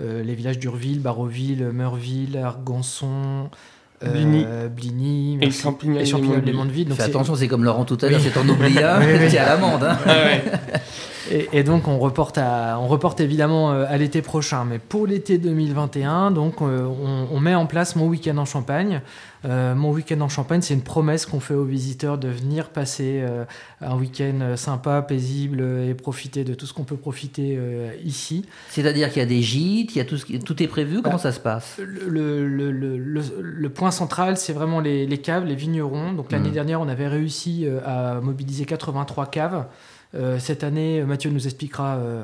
[0.00, 3.50] euh, les villages d'Urville, Barroville, Meurville, Argançon,
[4.02, 4.46] euh, Bligny.
[4.74, 5.60] Bligny, Et merci.
[5.60, 6.88] Champignol et des Mondeville.
[6.88, 9.30] Donc Fais c'est- attention, c'est comme Laurent tout à l'heure, c'est en oui.
[9.30, 9.84] t'es à l'amende.
[9.84, 9.98] Hein.
[10.06, 10.44] ah ouais.
[11.30, 14.64] Et, et donc on reporte, à, on reporte évidemment euh, à l'été prochain.
[14.64, 19.00] Mais pour l'été 2021, donc euh, on, on met en place mon week-end en Champagne.
[19.44, 23.20] Euh, mon week-end en Champagne, c'est une promesse qu'on fait aux visiteurs de venir passer
[23.22, 23.44] euh,
[23.80, 28.44] un week-end sympa, paisible et profiter de tout ce qu'on peut profiter euh, ici.
[28.70, 31.02] C'est-à-dire qu'il y a des gîtes, il y a tout, ce qui- tout est prévu,
[31.02, 31.76] comment Bah, ça se passe?
[31.78, 36.12] Le, le- le- le- le point central, c'est vraiment les, les caves, les vignerons.
[36.12, 36.54] Donc l'année Mhm.
[36.54, 39.64] dernière, on avait réussi à mobiliser 83 caves.
[40.14, 42.22] Euh, cette année, Mathieu nous expliquera euh,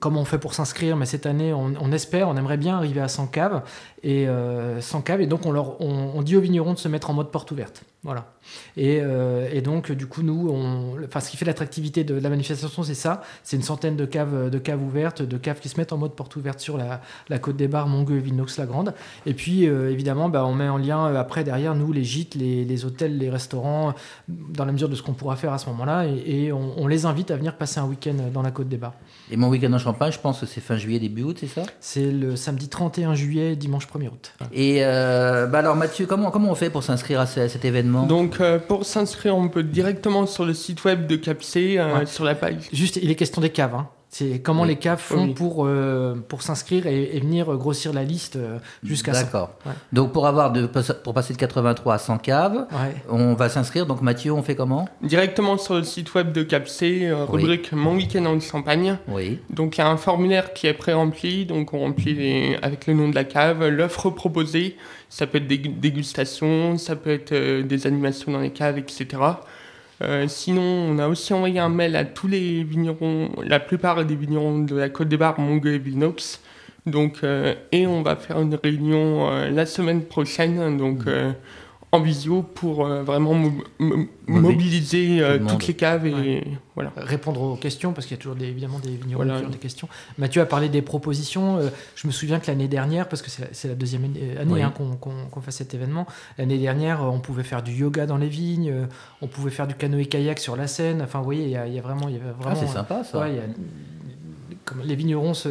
[0.00, 3.08] comment on fait pour s'inscrire, mais cette année, on, espère, on aimerait bien arriver à
[3.08, 3.62] 100 caves.
[4.02, 7.10] Et, euh, 100 caves, et donc on, leur, on, dit aux vignerons de se mettre
[7.10, 7.84] en mode porte ouverte.
[8.02, 8.26] Voilà.
[8.76, 10.54] Et, euh, et donc, du coup, nous,
[11.06, 13.22] enfin, ce qui fait l'attractivité de la manifestation, c'est ça.
[13.42, 16.12] C'est une centaine de caves, de caves ouvertes, de caves qui se mettent en mode
[16.12, 18.92] porte ouverte sur la, côte des Bars, Montgueux et Villeneuve-la-Grande.
[19.24, 22.34] Et puis, euh, évidemment, bah, on met en lien euh, après, derrière nous, les gîtes,
[22.34, 23.94] les, hôtels, les restaurants,
[24.28, 26.06] dans la mesure de ce qu'on pourra faire à ce moment-là.
[26.06, 28.76] Et, et on, on les invite à venir passer un week-end dans la côte des
[28.76, 28.94] Bars.
[29.30, 31.62] Et mon week-end en Champagne, je pense que c'est fin juillet, début août, c'est ça?
[31.80, 34.32] C'est le samedi 31 juillet, dimanche 1er août.
[34.52, 37.64] Et euh, bah alors Mathieu, comment, comment on fait pour s'inscrire à, ce- à cet
[37.64, 38.04] événement?
[38.06, 42.06] Donc euh, pour s'inscrire, on peut directement sur le site web de Capc, euh, Ouais.
[42.06, 42.68] sur la page.
[42.72, 43.74] Juste, il est question des caves.
[43.74, 43.88] hein.
[44.16, 44.68] C'est comment Oui.
[44.68, 45.34] les caves font Oui.
[45.34, 49.24] pour, euh, pour s'inscrire et, et venir grossir la liste euh, jusqu'à ça.
[49.24, 49.50] D'accord.
[49.66, 49.72] Ouais.
[49.92, 52.94] Donc pour, avoir de, pour passer de 83 à 100 caves, Ouais.
[53.10, 53.86] on va s'inscrire.
[53.86, 54.88] Donc Mathieu, on fait comment?
[55.02, 57.40] Directement sur le site web de Capc, euh, Oui.
[57.42, 58.98] rubrique Mon week-end en Champagne.
[59.08, 59.40] Oui.
[59.50, 62.94] Donc il y a un formulaire qui est pré-rempli, donc on remplit les- avec le
[62.94, 64.76] nom de la cave, l'offre proposée,
[65.08, 69.06] ça peut être des dégustations, ça peut être euh, des animations dans les caves, etc.
[70.02, 74.16] Euh, sinon, on a aussi envoyé un mail à tous les vignerons, la plupart des
[74.16, 76.16] vignerons de la Côte des Bars, Montgueux et Villeneuve.
[76.86, 81.06] Donc, euh, et on va faire une réunion euh, la semaine prochaine, donc
[81.94, 86.44] en visio, pour euh, vraiment mo- mo- mobiliser euh, le toutes les caves et Ouais.
[86.74, 86.92] voilà.
[86.96, 89.40] Répondre aux questions, parce qu'il y a toujours des, évidemment des vignerons Voilà.
[89.40, 89.88] qui ont des questions.
[90.18, 91.58] Mathieu a parlé des propositions.
[91.58, 94.62] Euh, je me souviens que l'année dernière, parce que c'est la deuxième année, Oui.
[94.62, 96.06] hein, qu'on fait cet événement,
[96.38, 98.72] l'année dernière, on pouvait faire du yoga dans les vignes,
[99.22, 101.02] on pouvait faire du canoë-kayak sur la Seine.
[101.02, 102.08] Enfin, vous voyez, il y a, il y a vraiment.
[102.08, 103.20] Il y avait Ah, vraiment c'est sympa ça.
[103.20, 103.42] Ouais, il y a-
[104.64, 105.48] comme les vignerons se,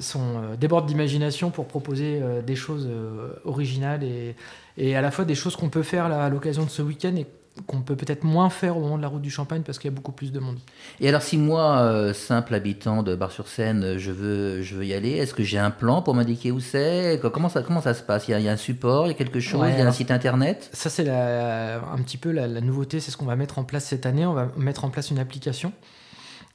[0.00, 4.34] sont, euh, débordent d'imagination pour proposer euh, des choses euh, originales et,
[4.78, 7.14] et à la fois des choses qu'on peut faire là, à l'occasion de ce week-end
[7.16, 7.26] et
[7.66, 9.92] qu'on peut peut-être moins faire au moment de la route du Champagne parce qu'il y
[9.92, 10.56] a beaucoup plus de monde.
[11.00, 15.10] Et alors, si moi, euh, simple habitant de Bar-sur-Seine, je veux, je veux y aller,
[15.10, 17.18] est-ce que j'ai un plan pour m'indiquer où c'est?
[17.20, 18.26] Co- comment ça, comment ça se passe?
[18.28, 19.78] Il y, a, il y a un support, il y a quelque chose, Ouais, il
[19.78, 20.70] y a un site internet?
[20.72, 23.84] Ça, c'est un petit peu la, la nouveauté, c'est ce qu'on va mettre en place
[23.84, 24.24] cette année.
[24.24, 25.72] On va mettre en place une application.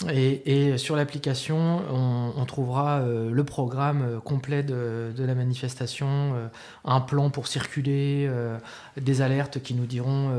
[0.05, 1.81] Et, sur l'application,
[2.37, 6.47] on, trouvera euh, le programme euh, complet de, la manifestation, euh,
[6.85, 8.29] un plan pour circuler,
[8.95, 10.29] des alertes qui nous diront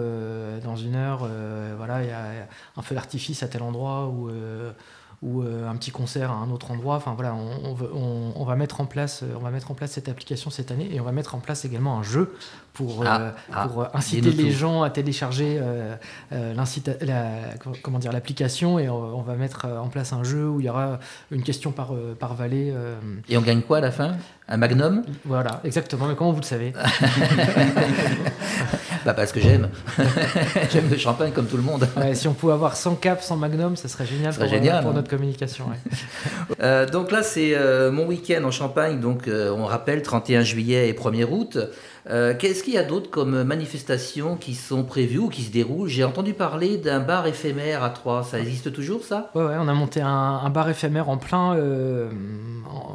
[0.62, 1.28] dans une heure,
[1.76, 6.34] voilà, il y a un feu d'artifice à tel endroit ou, un petit concert à
[6.34, 6.96] un autre endroit.
[6.96, 10.70] Enfin voilà, on va mettre en place, on va mettre en place cette application cette
[10.70, 12.34] année et on va mettre en place également un jeu
[12.78, 15.96] pour, Ah, euh, ah, pour euh, inciter les gens à télécharger euh,
[16.30, 20.66] la- comment dire l'application et on, on va mettre en place un jeu où il
[20.66, 21.00] y aura
[21.32, 22.72] une question par, par vallée.
[23.28, 24.12] Et on gagne quoi à la fin?
[24.48, 25.02] Un magnum?
[25.24, 26.06] Voilà, exactement.
[26.06, 26.72] Mais comment vous le savez?
[29.04, 29.68] Bah Parce que j'aime.
[30.72, 31.88] j'aime le champagne comme tout le monde.
[31.96, 34.56] Ouais, Si on pouvait avoir 100 caps, 100 magnum, ça serait génial, Ça serait pour,
[34.56, 34.94] génial, pour hein.
[34.94, 35.66] notre communication.
[35.68, 35.76] ouais.
[36.60, 38.98] Euh, donc là, c'est euh, mon week-end en Champagne.
[39.00, 41.56] Donc, euh, on rappelle 31 juillet et 1er août.
[42.08, 45.88] Euh, Qu'est-ce qu'il y a d'autre comme manifestations qui sont prévues ou qui se déroulent?
[45.88, 48.22] J'ai entendu parler d'un bar éphémère à Troyes.
[48.22, 49.30] Ça existe toujours, ça?
[49.34, 52.08] Ouais, on a monté un, bar éphémère en, plein, euh,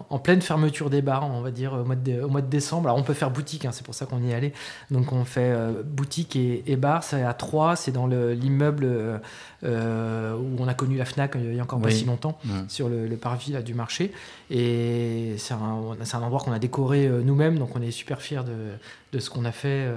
[0.09, 2.87] en, pleine fermeture des bars, on va dire, au mois de, au mois de décembre.
[2.89, 4.53] Alors, on peut faire boutique, hein, c'est pour ça qu'on y est allé.
[4.91, 7.03] Donc, on fait euh, boutique et, et bar.
[7.03, 9.21] C'est à Troyes, c'est dans le- l'immeuble
[9.63, 12.37] euh, où on a connu la Fnac euh, il y a encore pas si longtemps,
[12.67, 14.11] sur le, le parvis là, du marché.
[14.49, 18.73] Et c'est un, endroit qu'on a décoré euh, nous-mêmes, donc on est super fiers de,
[19.11, 19.87] de ce qu'on a fait.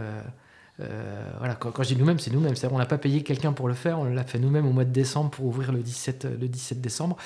[0.80, 2.54] euh, voilà, quand, quand je dis nous-mêmes, c'est nous-mêmes.
[2.54, 4.84] C'est-à-dire, on n'a pas payé quelqu'un pour le faire, on l'a fait nous-mêmes au mois
[4.84, 7.16] de décembre pour ouvrir le 17, le 17 décembre.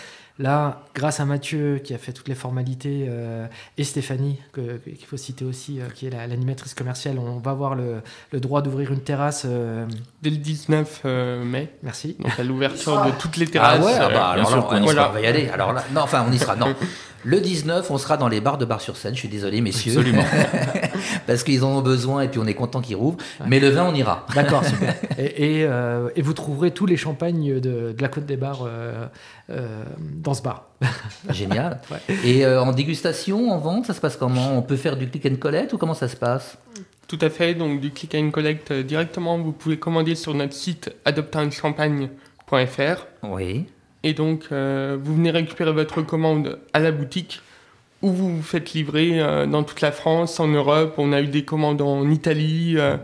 [0.40, 5.18] Là, grâce à Mathieu qui a fait toutes les formalités euh, et Stéphanie, qu'il faut
[5.18, 8.00] citer aussi, euh, qui est la- l'animatrice commerciale, on va avoir le,
[8.33, 9.42] le droit d'ouvrir une terrasse.
[9.46, 9.85] euh,
[10.22, 12.16] Dès le 19 euh, mai, merci.
[12.18, 13.85] donc à l'ouverture de toutes les Ah terrasses.
[13.85, 15.48] ouais, ah euh, bah, alors sûr là, qu'on on, y sera, on va y aller.
[15.50, 16.57] Alors là, non, enfin, on y sera.
[16.57, 16.74] Non.
[17.22, 19.12] Le 19, on sera dans les bars de Bar-sur-Seine.
[19.14, 19.92] Je suis désolé, messieurs.
[19.98, 20.24] Absolument.
[21.26, 23.18] Parce qu'ils en ont besoin et puis on est content qu'ils rouvrent.
[23.40, 23.46] Ouais.
[23.46, 24.24] Mais le 20, on ira.
[24.35, 24.94] D'accord, super.
[25.18, 28.62] Et, et, euh, et vous trouverez tous les champagnes de, de la Côte des Bars
[28.66, 29.05] euh,
[29.50, 29.85] euh,
[30.30, 30.66] dans ce bar.
[31.30, 31.80] Génial.
[31.90, 31.98] Ouais.
[32.24, 34.56] Et euh, en dégustation, en vente, ça se passe comment?
[34.56, 36.56] On peut faire du click and collect ou comment ça se passe?
[37.08, 40.52] Tout à fait, donc du click and collect euh, directement, vous pouvez commander sur notre
[40.52, 43.66] site adopteunchampagne.fr Oui.
[44.04, 47.40] et donc euh, vous venez récupérer votre commande à la boutique
[48.02, 50.94] ou vous vous faites livrer euh, dans toute la France, en Europe.
[50.98, 52.96] On a eu des commandes en Italie, euh,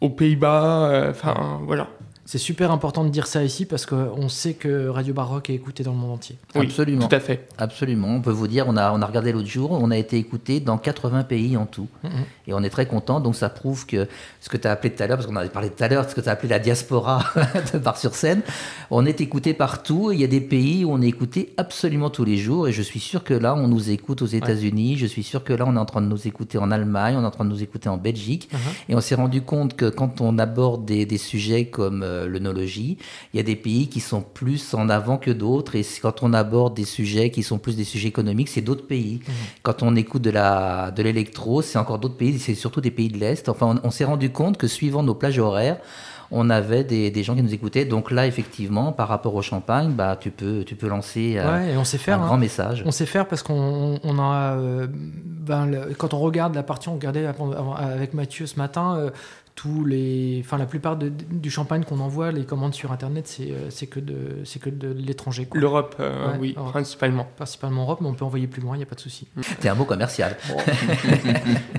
[0.00, 1.88] aux Pays-Bas, euh, enfin voilà.
[2.26, 5.84] C'est super important de dire ça ici parce qu'on sait que Radio Baroque est écouté
[5.84, 6.36] dans le monde entier.
[6.56, 7.06] Oui, Absolument.
[7.06, 7.48] Tout à fait.
[7.56, 8.08] Absolument.
[8.08, 10.58] On peut vous dire, on a, on a regardé l'autre jour, on a été écouté
[10.58, 11.86] dans 80 pays en tout.
[12.02, 12.10] Mhm.
[12.48, 13.20] Et on est très content.
[13.20, 14.08] Donc ça prouve que
[14.40, 16.10] ce que tu as appelé tout à l'heure, parce qu'on avait parlé tout à l'heure,
[16.10, 17.24] ce que tu as appelé la diaspora
[17.72, 18.42] de Bar-sur-Seine,
[18.90, 20.10] on est écouté partout.
[20.10, 22.66] Il y a des pays où on est écouté absolument tous les jours.
[22.66, 24.96] Et je suis sûr que là, on nous écoute aux États-Unis.
[24.98, 27.22] Je suis sûr que là, on est en train de nous écouter en Allemagne, on
[27.22, 28.48] est en train de nous écouter en Belgique.
[28.52, 28.58] Mhm.
[28.88, 32.96] Et on s'est rendu compte que quand on aborde des, des sujets comme euh, l'œnologie,
[33.34, 35.76] il y a des pays qui sont plus en avant que d'autres.
[35.76, 39.20] Et quand on aborde des sujets qui sont plus des sujets économiques, c'est d'autres pays.
[39.62, 42.38] Quand on écoute de la de l'électro, c'est encore d'autres pays.
[42.38, 43.48] C'est surtout des pays de l'Est.
[43.50, 45.78] Enfin, on, on s'est rendu compte que suivant nos plages horaires,
[46.32, 47.84] on avait des, des gens qui nous écoutaient.
[47.84, 51.72] Donc là, effectivement, par rapport au champagne, bah, tu peux, tu peux lancer euh, Ouais,
[51.74, 52.18] et on sait faire.
[52.18, 52.26] un hein.
[52.26, 52.82] grand message.
[52.84, 54.56] On sait faire parce qu'on on a.
[54.56, 57.26] euh, ben, le- quand on regarde la partie, on regardait
[57.78, 58.96] avec Mathieu ce matin.
[58.98, 59.10] euh,
[59.56, 63.50] tous les, enfin la plupart de- du champagne qu'on envoie, les commandes sur internet, c'est
[63.50, 64.14] euh, c'est que de,
[64.44, 65.48] c'est que de l'étranger.
[65.54, 66.72] L'Europe, euh, Ouais, oui, Europe.
[66.72, 67.26] principalement.
[67.36, 69.26] principalement Europe, mais on peut envoyer plus loin, il n'y a pas de souci.
[69.60, 70.36] T'es un mot commercial.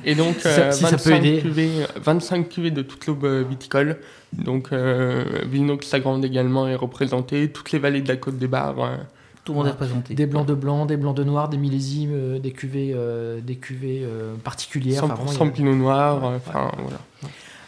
[0.05, 1.41] Et donc, Si ça- euh, si ça peut 25, aider.
[1.41, 1.69] cuvées,
[2.03, 3.99] 25 cuvées de toute l'aube viticole.
[4.33, 7.51] Donc, euh, Villeneuve-Sagrande également est représentée.
[7.51, 8.75] Toutes les vallées de la Côte des Bars.
[8.79, 8.97] euh,
[9.43, 10.13] Tout le monde est représenté.
[10.15, 13.55] Des blancs de blanc, des blancs de noir, des millésimes, euh, des cuvées, euh, des
[13.55, 15.03] cuvées euh, particulières.
[15.03, 16.23] 100% Enfin, vraiment, a- pinot noir.
[16.23, 16.39] Ouais, euh,
[16.79, 16.99] voilà.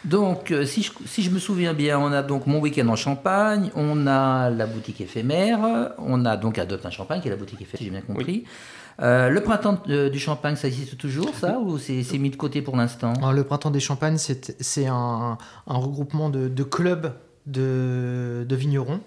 [0.04, 2.96] Donc, euh, si je, si je me souviens bien, on a donc mon week-end en
[2.96, 7.36] Champagne, on a la boutique éphémère, on a donc Adopte un Champagne, qui est la
[7.36, 8.44] boutique éphémère, si j'ai bien compris.
[9.02, 12.62] Euh, le printemps euh, du Champagne, ça existe toujours, ça, ou c'est mis de côté
[12.62, 13.12] pour l'instant?
[13.30, 17.12] Le printemps des champagnes, c'est un, un regroupement de, de clubs
[17.46, 19.00] de, de vignerons.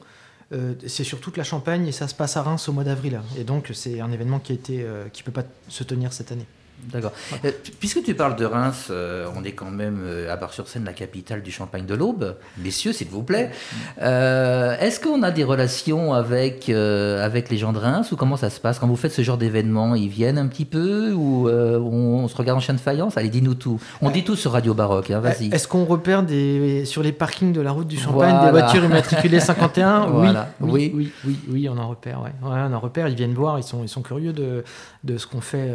[0.51, 3.19] Euh, c'est sur toute la Champagne et ça se passe à Reims au mois d'avril.
[3.39, 6.45] Et donc c'est un événement qui euh, qui peut pas se tenir cette année.
[6.91, 7.11] D'accord.
[7.45, 10.93] Euh, puisque tu parles de Reims, euh, on est quand même euh, à Bar-sur-Seine, la
[10.93, 12.35] capitale du champagne de l'Aube.
[12.57, 13.51] Messieurs, s'il vous plaît.
[13.99, 18.59] Est-ce qu'on a des relations avec, avec les gens de Reims ou comment ça se
[18.59, 18.79] passe?
[18.79, 22.35] Quand vous faites ce genre d'événement, ils viennent un petit peu ou on, on se
[22.35, 23.17] regarde en chien de faïence?
[23.17, 23.79] Allez, dis-nous tout.
[24.01, 25.47] On dit tout sur Radio Baroque, hein, vas-y.
[25.53, 28.45] Est-ce qu'on repère des, sur les parkings de la route du Champagne Voilà.
[28.45, 30.49] des voitures immatriculées 51 Voilà.
[30.59, 31.11] oui, Oui.
[31.25, 32.21] oui, oui, on en repère.
[32.21, 32.31] Ouais.
[32.49, 33.07] Ouais, on en repère.
[33.07, 33.57] Ils viennent voir.
[33.59, 34.63] Ils sont, ils sont curieux de,
[35.03, 35.69] de ce qu'on fait,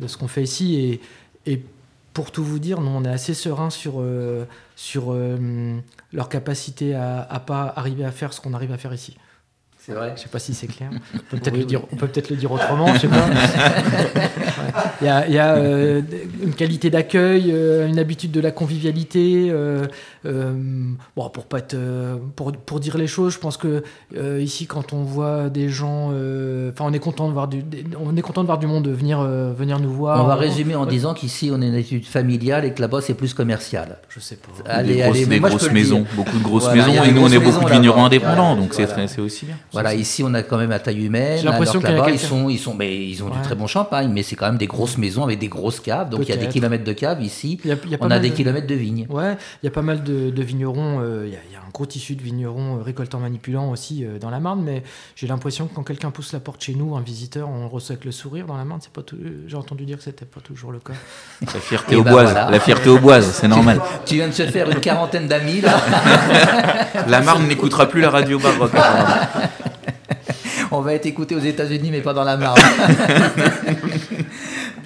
[0.00, 0.42] de ce qu'on fait
[1.46, 1.62] Et,
[2.14, 4.44] pour tout vous dire, nous, on est assez serein sur, euh,
[4.96, 5.78] euh,
[6.12, 9.16] leur capacité à pas arriver à faire ce qu'on arrive à faire ici.
[9.88, 10.90] C'est vrai Je sais pas si c'est clair.
[11.14, 11.80] On peut peut-être Oui, le dire.
[11.90, 12.92] On peut peut-être le dire autrement.
[12.94, 13.16] Je sais pas.
[13.16, 14.28] Ouais.
[15.00, 16.02] Il y a, il y a, euh,
[16.42, 19.48] une qualité d'accueil, euh, une habitude de la convivialité.
[19.50, 19.86] euh,
[20.26, 20.52] euh,
[21.16, 21.76] bon, pour pas être,
[22.34, 23.84] pour, pour dire les choses, je pense que
[24.16, 27.62] euh, ici, quand on voit des gens, euh, enfin, on est content de voir du,
[28.04, 30.22] on est content de voir du monde venir, euh, venir nous voir.
[30.24, 30.90] On va résumer en Ouais.
[30.90, 33.98] disant qu'ici on est une étude familiale et que là-bas c'est plus commercial.
[34.08, 34.48] Je sais pas.
[34.70, 37.28] Allez, des grosses, allez, des moi, maisons, beaucoup de grosses Voilà, maisons, et nous on
[37.28, 39.06] est beaucoup de vignerons indépendants, Voilà, donc c'est voilà.
[39.06, 39.56] c'est aussi bien.
[39.82, 41.38] Voilà, ici on a quand même à taille humaine.
[41.38, 43.66] J'ai l'impression alors que là-bas ils sont, ils sont, mais ils ont du très bon
[43.66, 46.10] champagne, mais c'est quand même des grosses maisons avec des grosses caves.
[46.10, 47.60] Donc il y a des kilomètres de caves ici.
[47.64, 49.06] Il y a- il y a pas On a des de- kilomètres de vignes.
[49.10, 51.56] Ouais, il y a pas mal de, de vignerons, euh, il y, a- il y
[51.56, 54.82] a un gros tissu de vignerons euh, récoltants manipulants aussi euh, dans la Marne, mais
[55.16, 57.94] j'ai l'impression que quand quelqu'un pousse la porte chez nous, un visiteur, on le reçoit
[57.94, 59.16] avec le sourire dans la Marne, c'est pas tout.
[59.16, 60.92] euh, J'ai entendu dire que c'était pas toujours le cas.
[61.54, 62.50] La fierté Et aux bah boises, voilà.
[62.50, 63.80] la fierté aux boises, c'est normal.
[64.06, 65.78] Tu viens de se faire une quarantaine d'amis là.
[67.08, 68.72] La Marne n'écoutera plus la radio baroque.
[70.70, 72.60] On va être écouté aux États-Unis, mais pas dans la Marne.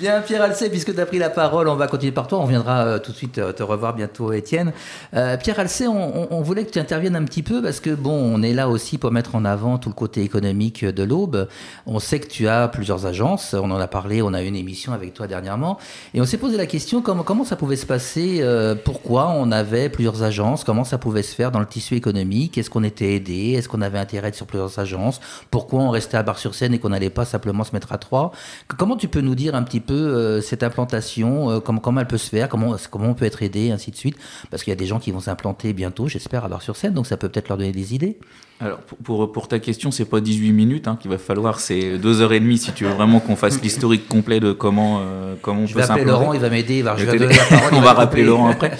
[0.02, 2.40] Bien, Pierre Alcé, puisque tu as pris la parole, on va continuer par toi.
[2.40, 4.72] On viendra euh, tout de suite euh, te revoir bientôt, Étienne.
[5.14, 8.42] Euh, Pierre Alcé, on, voulait que tu interviennes un petit peu parce que, bon, on
[8.42, 11.46] est là aussi pour mettre en avant tout le côté économique de l'Aube.
[11.86, 13.54] On sait que tu as plusieurs agences.
[13.54, 15.78] On en a parlé, on a eu une émission avec toi dernièrement.
[16.14, 18.44] Et on s'est posé la question comment, ça pouvait se passer
[18.84, 22.70] Pourquoi on avait plusieurs agences Comment ça pouvait se faire dans le tissu économique Est-ce
[22.70, 25.20] qu'on était aidé Est-ce qu'on avait intérêt être sur plusieurs agences
[25.52, 28.32] Pourquoi on restait à Bar-sur-Seine et qu'on n'allait pas simplement se mettre à trois?
[28.66, 32.18] Comment tu peux nous dire un petit peu euh, cette implantation euh, comment, elle peut
[32.18, 34.16] se faire comment, comment on peut être aidé Ainsi de suite
[34.50, 36.94] Parce qu'il y a des gens qui vont s'implanter bientôt, j'espère, à Bar-sur-Seine.
[36.94, 38.18] Donc ça peut peut-être leur donner des idées.
[38.62, 42.56] Alors, pour, pour, ta question, c'est pas 18 minutes hein, qu'il va falloir, c'est 2h30
[42.58, 45.80] si tu veux vraiment qu'on fasse l'historique complet de comment, euh, comment on Je peut
[45.80, 46.20] vais appeler s'implanter.
[46.20, 46.78] Laurent, il va m'aider.
[46.78, 47.70] il va- Je vais donner la parole.
[47.78, 48.22] on va rappeler.
[48.22, 48.72] Laurent après.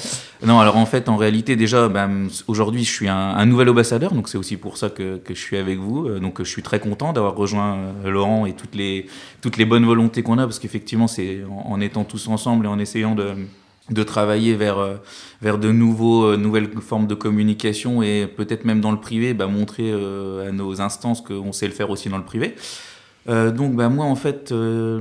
[0.47, 4.13] Non, alors en fait, en réalité, déjà, ben, aujourd'hui, je suis un, un nouvel ambassadeur,
[4.13, 6.07] donc c'est aussi pour ça que, que je suis avec vous.
[6.09, 9.07] Euh, Donc, je suis très content d'avoir rejoint euh, Laurent et toutes les,
[9.41, 12.69] toutes les bonnes volontés qu'on a, parce qu'effectivement, c'est en, en étant tous ensemble et
[12.69, 13.35] en essayant de,
[13.91, 14.95] de travailler vers, euh,
[15.43, 19.47] vers de nouveaux, euh, nouvelles formes de communication et peut-être même dans le privé, bah,
[19.49, 22.55] montrer euh, à nos instances qu'on sait le faire aussi dans le privé.
[23.29, 25.01] Euh, donc bah, moi en fait euh,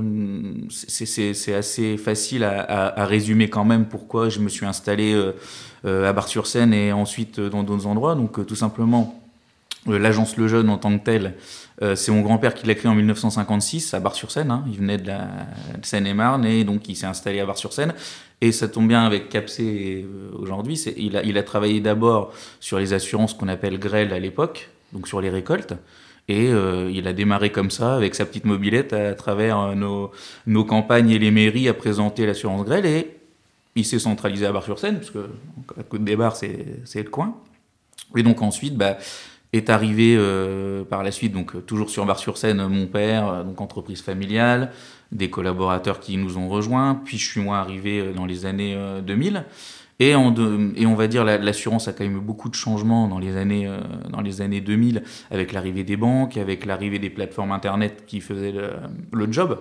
[0.70, 5.12] c'est- assez facile à, à- à résumer quand même pourquoi je me suis installé
[5.84, 8.14] euh, à Bar-sur-Seine et ensuite dans d'autres endroits.
[8.14, 9.21] Donc tout simplement
[9.86, 11.34] l'agence Le Jeune en tant que telle,
[11.82, 14.50] euh, c'est mon grand-père qui l'a créé en 1956 à Bar-sur-Seine.
[14.50, 14.64] hein.
[14.68, 15.28] Il venait de la
[15.82, 17.94] Seine-et-Marne et donc il s'est installé à Bar-sur-Seine.
[18.40, 20.74] Et ça tombe bien avec Capsé euh, aujourd'hui.
[20.96, 25.08] Il a, il a travaillé d'abord sur les assurances qu'on appelle grêle à l'époque, donc
[25.08, 25.74] sur les récoltes.
[26.28, 30.10] Et euh, il a démarré comme ça, avec sa petite mobilette, à travers euh,
[30.46, 32.86] nos, campagnes et les mairies, à présenter l'assurance grêle.
[32.86, 33.16] Et
[33.74, 35.28] il s'est centralisé à Bar-sur-Seine, parce que
[35.78, 37.36] à Côte des Bars, c'est le coin.
[38.16, 38.98] Et donc ensuite, bah,
[39.52, 43.60] est arrivé euh, par la suite, donc euh, toujours sur Bar-sur-Seine, mon père, euh, donc
[43.60, 44.72] entreprise familiale,
[45.10, 47.00] des collaborateurs qui nous ont rejoints.
[47.04, 49.44] Puis je suis moi arrivé dans les années euh, 2000.
[50.00, 53.36] Et, on va dire la- l'assurance a quand même eu beaucoup de changements dans les
[53.36, 53.70] années,
[54.10, 58.50] dans les années 2000 avec l'arrivée des banques, avec l'arrivée des plateformes internet qui faisaient
[58.50, 58.70] le,
[59.12, 59.60] le job.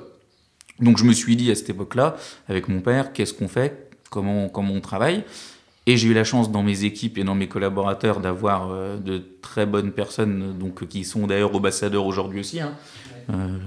[0.80, 2.16] Donc je me suis dit à cette époque-là,
[2.48, 5.24] avec mon père, qu'est-ce qu'on fait, comment, comment on travaille?
[5.88, 9.22] Et j'ai eu la chance dans mes équipes et dans mes collaborateurs d'avoir euh, de
[9.42, 12.62] très bonnes personnes, euh, donc qui sont d'ailleurs ambassadeurs aujourd'hui aussi.
[12.62, 12.74] Hein.
[13.32, 13.58] Euh,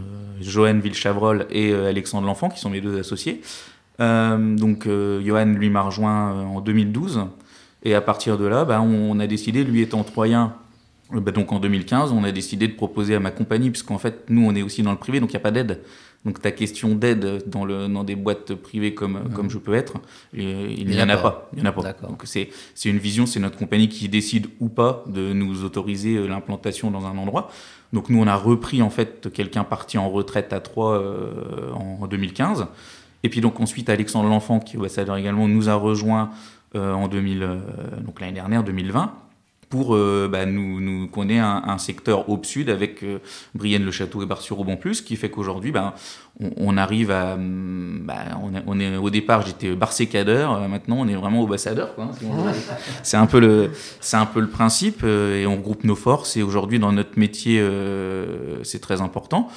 [0.41, 3.41] Johan Villechavrol et euh, Alexandre L'Enfant, qui sont mes deux associés.
[4.01, 7.27] Euh, donc euh, Johan, lui, m'a rejoint euh, en 2012.
[7.83, 10.55] Et à partir de là, bah, on, on a décidé, lui étant troyen,
[11.13, 14.25] euh, bah, donc en 2015, on a décidé de proposer à ma compagnie, puisqu'en fait,
[14.29, 15.81] nous, on est aussi dans le privé, donc il n'y a pas d'aide.
[16.25, 19.99] Donc ta question d'aide dans, le, dans des boîtes privées comme, comme je peux être,
[20.39, 21.51] euh, il n'y en a pas.
[21.53, 21.93] Il y en a pas.
[22.09, 26.17] Donc c'est c'est une vision, c'est notre compagnie qui décide ou pas de nous autoriser
[26.17, 27.51] euh, l'implantation dans un endroit.
[27.93, 32.07] Donc nous, on a repris en fait quelqu'un parti en retraite à Troyes euh, en
[32.07, 32.67] 2015.
[33.23, 36.31] Et puis donc ensuite, Alexandre L'Enfant, qui est ambassadeur également, nous a rejoint
[36.75, 37.61] euh, en 2000, euh,
[38.01, 39.15] donc l'année dernière, 2020.
[39.69, 43.19] Pour euh, bah, nous, nous qu'on ait un, un secteur au sud avec euh,
[43.55, 45.95] Brienne-le-Château et Bar-sur-Aube en plus, qui fait qu'aujourd'hui, bah,
[46.41, 50.69] on, on arrive à, hum, bah, on, est, on est au départ j'étais barsécadeur, euh,
[50.69, 51.95] maintenant on est vraiment ambassadeur.
[51.95, 52.53] quoi, hein, veut.
[53.03, 56.37] c'est un peu le, c'est un peu le principe euh, et on regroupe nos forces
[56.37, 59.49] et aujourd'hui dans notre métier euh, c'est très important.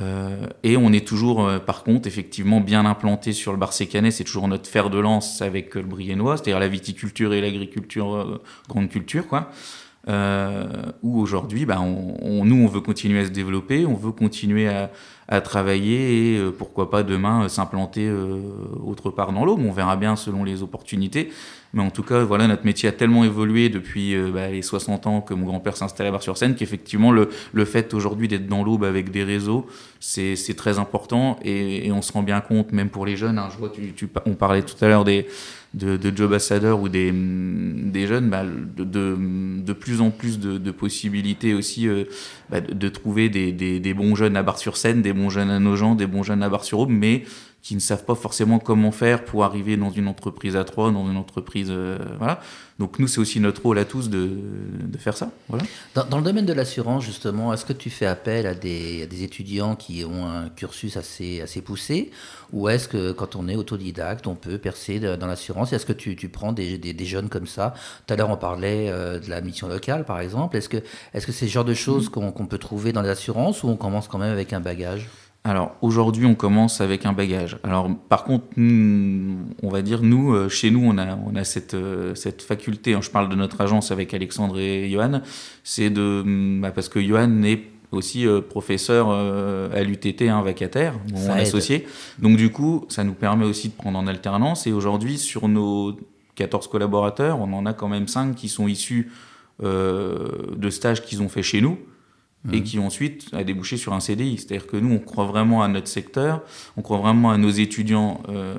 [0.00, 4.10] Euh, et on est toujours, euh, par contre, effectivement bien implanté sur le Barsécanais.
[4.10, 8.42] C'est toujours notre fer de lance avec le Briennois, c'est-à-dire la viticulture et l'agriculture, euh,
[8.68, 9.50] grande culture, quoi.
[10.08, 10.64] Euh,
[11.04, 14.66] où aujourd'hui, bah, on, on- nous, on veut continuer à se développer, on veut continuer
[14.68, 14.90] à,
[15.28, 18.10] à travailler et euh, pourquoi pas demain euh, s'implanter
[18.84, 19.60] autre part dans l'Aube.
[19.64, 21.30] On verra bien selon les opportunités.
[21.74, 25.20] Mais en tout cas, voilà, notre métier a tellement évolué depuis bah, les 60 ans
[25.22, 29.10] que mon grand-père s'installait à Bar-sur-Seine qu'effectivement, le, le fait aujourd'hui d'être dans l'Aube avec
[29.10, 29.66] des réseaux,
[30.00, 33.38] c'est c'est très important et, et on se rend bien compte, même pour les jeunes.
[33.38, 35.26] hein, je vois, tu, tu- on parlait tout à l'heure des
[35.74, 40.58] de, de job ambassadeurs ou des, des jeunes, bah, de, de, plus en plus de,
[40.58, 42.04] de possibilités aussi euh,
[42.50, 45.58] bah, de, de trouver des, des, des bons jeunes à Bar-sur-Seine, des bons jeunes à
[45.58, 47.24] Nogent, des bons jeunes à Bar-sur-Aube, mais
[47.62, 51.08] qui ne savent pas forcément comment faire pour arriver dans une entreprise à trois, dans
[51.08, 52.40] une entreprise, euh, voilà.
[52.82, 54.28] Donc nous, c'est aussi notre rôle à tous de,
[54.94, 55.62] de faire ça, voilà.
[55.94, 59.06] Dans, dans le domaine de l'assurance, justement, est-ce que tu fais appel à des, à
[59.06, 62.10] des étudiants qui ont un cursus assez, assez poussé?
[62.52, 65.72] Ou est-ce que quand on est autodidacte, on peut percer de- dans l'assurance?
[65.72, 67.72] Est-ce que tu, tu prends des, des, des jeunes comme ça?
[68.06, 70.56] Tout à l'heure, on parlait euh, de la mission locale, par exemple.
[70.56, 70.78] Est-ce que
[71.14, 73.68] est-ce que c'est ce genre de choses qu'on qu'on peut trouver dans les assurances ou
[73.68, 75.08] on commence quand même avec un bagage?
[75.44, 77.58] Alors aujourd'hui, on commence avec un bagage.
[77.64, 81.74] Alors par contre, on va dire nous, euh, chez nous, on a on a cette
[81.74, 82.94] euh, cette faculté.
[82.94, 85.20] hein, je parle de notre agence avec Alexandre et Johan.
[85.64, 87.62] C'est de hmm, bah, parce que Johan est
[87.92, 91.42] aussi euh, professeur euh, à l'UTT, un vacataire, mon Ça aide.
[91.42, 91.86] associé.
[92.18, 94.66] Donc du coup, ça nous permet aussi de prendre en alternance.
[94.66, 95.96] Et aujourd'hui, sur nos
[96.34, 99.12] 14 collaborateurs, on en a quand même 5 qui sont issus
[99.62, 101.78] euh, de stages qu'ils ont fait chez nous
[102.50, 104.38] et qui ensuite a débouché sur un CDI.
[104.38, 106.42] C'est-à-dire que nous, on croit vraiment à notre secteur,
[106.76, 108.56] on croit vraiment à nos étudiants euh,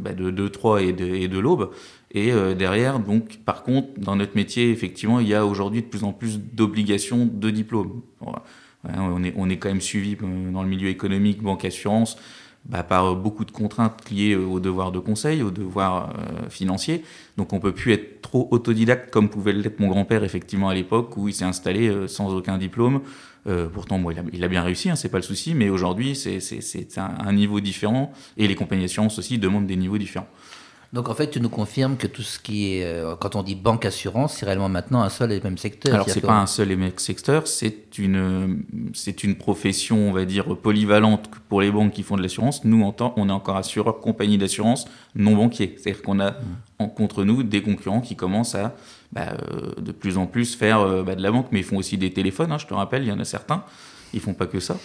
[0.00, 1.70] bah, de 2-3 et de, et de l'Aube.
[2.12, 5.86] Et euh, derrière, donc, par contre, dans notre métier, effectivement, il y a aujourd'hui de
[5.86, 8.02] plus en plus d'obligations de diplôme.
[8.20, 8.44] Voilà.
[8.84, 12.16] Ouais, on, est, on est quand même suivi euh, dans le milieu économique, banque, assurance,
[12.66, 16.48] bah, par euh, beaucoup de contraintes liées euh, aux devoirs de conseil, aux devoirs euh,
[16.48, 17.04] financiers.
[17.36, 21.16] Donc on peut plus être trop autodidacte comme pouvait l'être mon grand-père effectivement à l'époque
[21.16, 23.00] où il s'est installé euh, sans aucun diplôme.
[23.46, 25.68] Euh, pourtant, bon, il, a, il a bien réussi, hein, c'est pas le souci, mais
[25.68, 26.38] aujourd'hui c'est
[26.96, 30.28] un, un niveau différent et les compagnies d'assurance aussi demandent des niveaux différents.
[30.94, 33.56] Donc en fait, tu nous confirmes que tout ce qui est, euh, quand on dit
[33.56, 35.92] banque assurance, c'est réellement maintenant un seul et même secteur.
[35.92, 38.62] Alors c'est pas un seul et même secteur, c'est une
[38.94, 42.64] c'est une profession on va dire polyvalente pour les banques qui font de l'assurance.
[42.64, 44.84] Nous en tant on est encore assureur compagnie d'assurance
[45.16, 46.36] non banquier, c'est-à-dire qu'on a
[46.78, 48.76] en, contre nous des concurrents qui commencent à
[49.10, 51.76] bah, euh, de plus en plus faire euh, bah, de la banque, mais ils font
[51.76, 52.52] aussi des téléphones.
[52.52, 53.64] hein, je te rappelle, il y en a certains,
[54.12, 54.76] ils font pas que ça.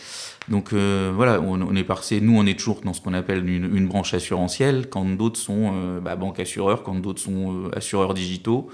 [0.47, 3.87] Donc euh, voilà, on, est passé, nous on est toujours dans ce qu'on appelle une,
[3.87, 8.69] branche assurantielle, quand d'autres sont euh, bah, banque assureurs, quand d'autres sont euh, assureurs digitaux.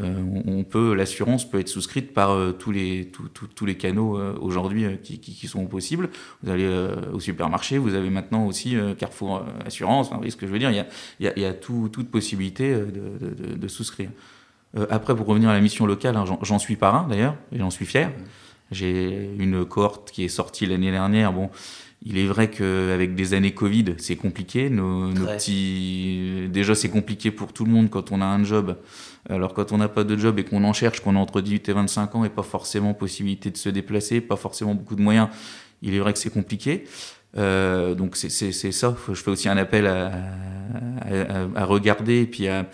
[0.00, 3.12] Euh, on, peut, l'assurance peut être souscrite par tous les
[3.54, 6.08] tous, les canaux aujourd'hui qui, sont possibles.
[6.42, 6.66] Vous allez
[7.12, 10.06] au supermarché, vous avez maintenant aussi Carrefour Assurance.
[10.06, 10.76] Enfin, vous voyez ce que je veux dire Il
[11.20, 14.08] y a, y a, toute possibilité de, de- souscrire.
[14.88, 17.84] Après, pour revenir à la mission locale, hein, j'en suis parrain d'ailleurs, et j'en suis
[17.84, 18.10] fier.
[18.72, 21.32] J'ai une cohorte qui est sortie l'année dernière.
[21.32, 21.50] Bon,
[22.04, 24.70] il est vrai qu'avec des années Covid, c'est compliqué.
[24.70, 28.76] Nos, nos petits, déjà, c'est compliqué pour tout le monde quand on a un job.
[29.28, 31.68] Alors, quand on n'a pas de job et qu'on en cherche, qu'on a entre 18
[31.68, 35.28] et 25 ans et pas forcément possibilité de se déplacer, pas forcément beaucoup de moyens,
[35.80, 36.84] il est vrai que c'est compliqué.
[37.38, 38.28] Euh, donc c'est
[38.72, 38.96] ça.
[39.08, 40.06] Je fais aussi un appel à,
[41.00, 42.66] à- à- regarder et puis à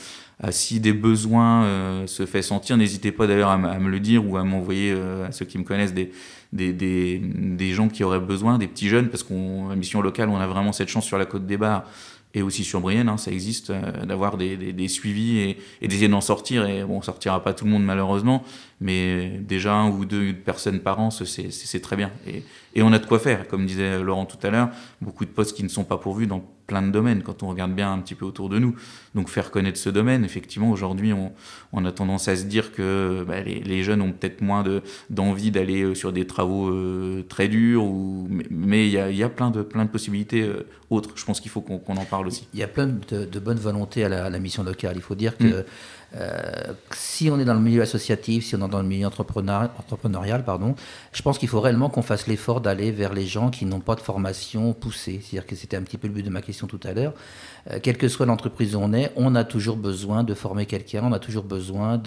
[0.50, 4.36] si des besoins euh, se fait sentir, n'hésitez pas d'ailleurs à, me le dire ou
[4.36, 6.12] à m'envoyer euh, à ceux qui me connaissent des,
[6.52, 10.36] des, des, des gens qui auraient besoin, des petits jeunes, parce qu'on mission locale, on
[10.36, 11.84] a vraiment cette chance sur la côte des Bars
[12.34, 15.88] et aussi sur Brienne, hein, ça existe euh, d'avoir des, des, des suivis et, et
[15.88, 16.66] d'essayer d'en sortir.
[16.66, 18.44] Et bon, on sortira pas tout le monde malheureusement,
[18.80, 22.10] mais déjà un ou deux personnes par an, c'est- très bien.
[22.26, 22.42] Et,
[22.74, 24.70] et on a de quoi faire, comme disait Laurent tout à l'heure,
[25.00, 27.72] beaucoup de postes qui ne sont pas pourvus dans plein de domaines quand on regarde
[27.74, 28.74] bien un petit peu autour de nous.
[29.14, 31.32] Donc faire connaître ce domaine, effectivement, aujourd'hui, on,
[31.72, 34.82] on a tendance à se dire que bah, les, les jeunes ont peut-être moins de-
[35.08, 39.16] d'envie d'aller euh, sur des travaux euh, très durs, ou, mais- il y a, il
[39.16, 41.10] y a plein, de, plein de possibilités euh, autres.
[41.16, 42.46] Je pense qu'il faut qu'on en parle aussi.
[42.52, 44.92] Il y a plein de, de bonne volonté à la, à la mission locale.
[44.96, 45.64] Il faut dire que Mm.
[46.16, 49.70] Euh, si on est dans le milieu associatif, si on est dans le milieu entrepreneur-
[49.78, 50.74] entrepreneurial, pardon,
[51.12, 53.94] je pense qu'il faut réellement qu'on fasse l'effort d'aller vers les gens qui n'ont pas
[53.94, 55.20] de formation poussée.
[55.22, 57.12] C'est-à-dire que c'était un petit peu le but de ma question tout à l'heure.
[57.70, 61.02] Euh, quelle que soit l'entreprise où on est, on a toujours besoin de former quelqu'un,
[61.04, 62.00] on a toujours besoin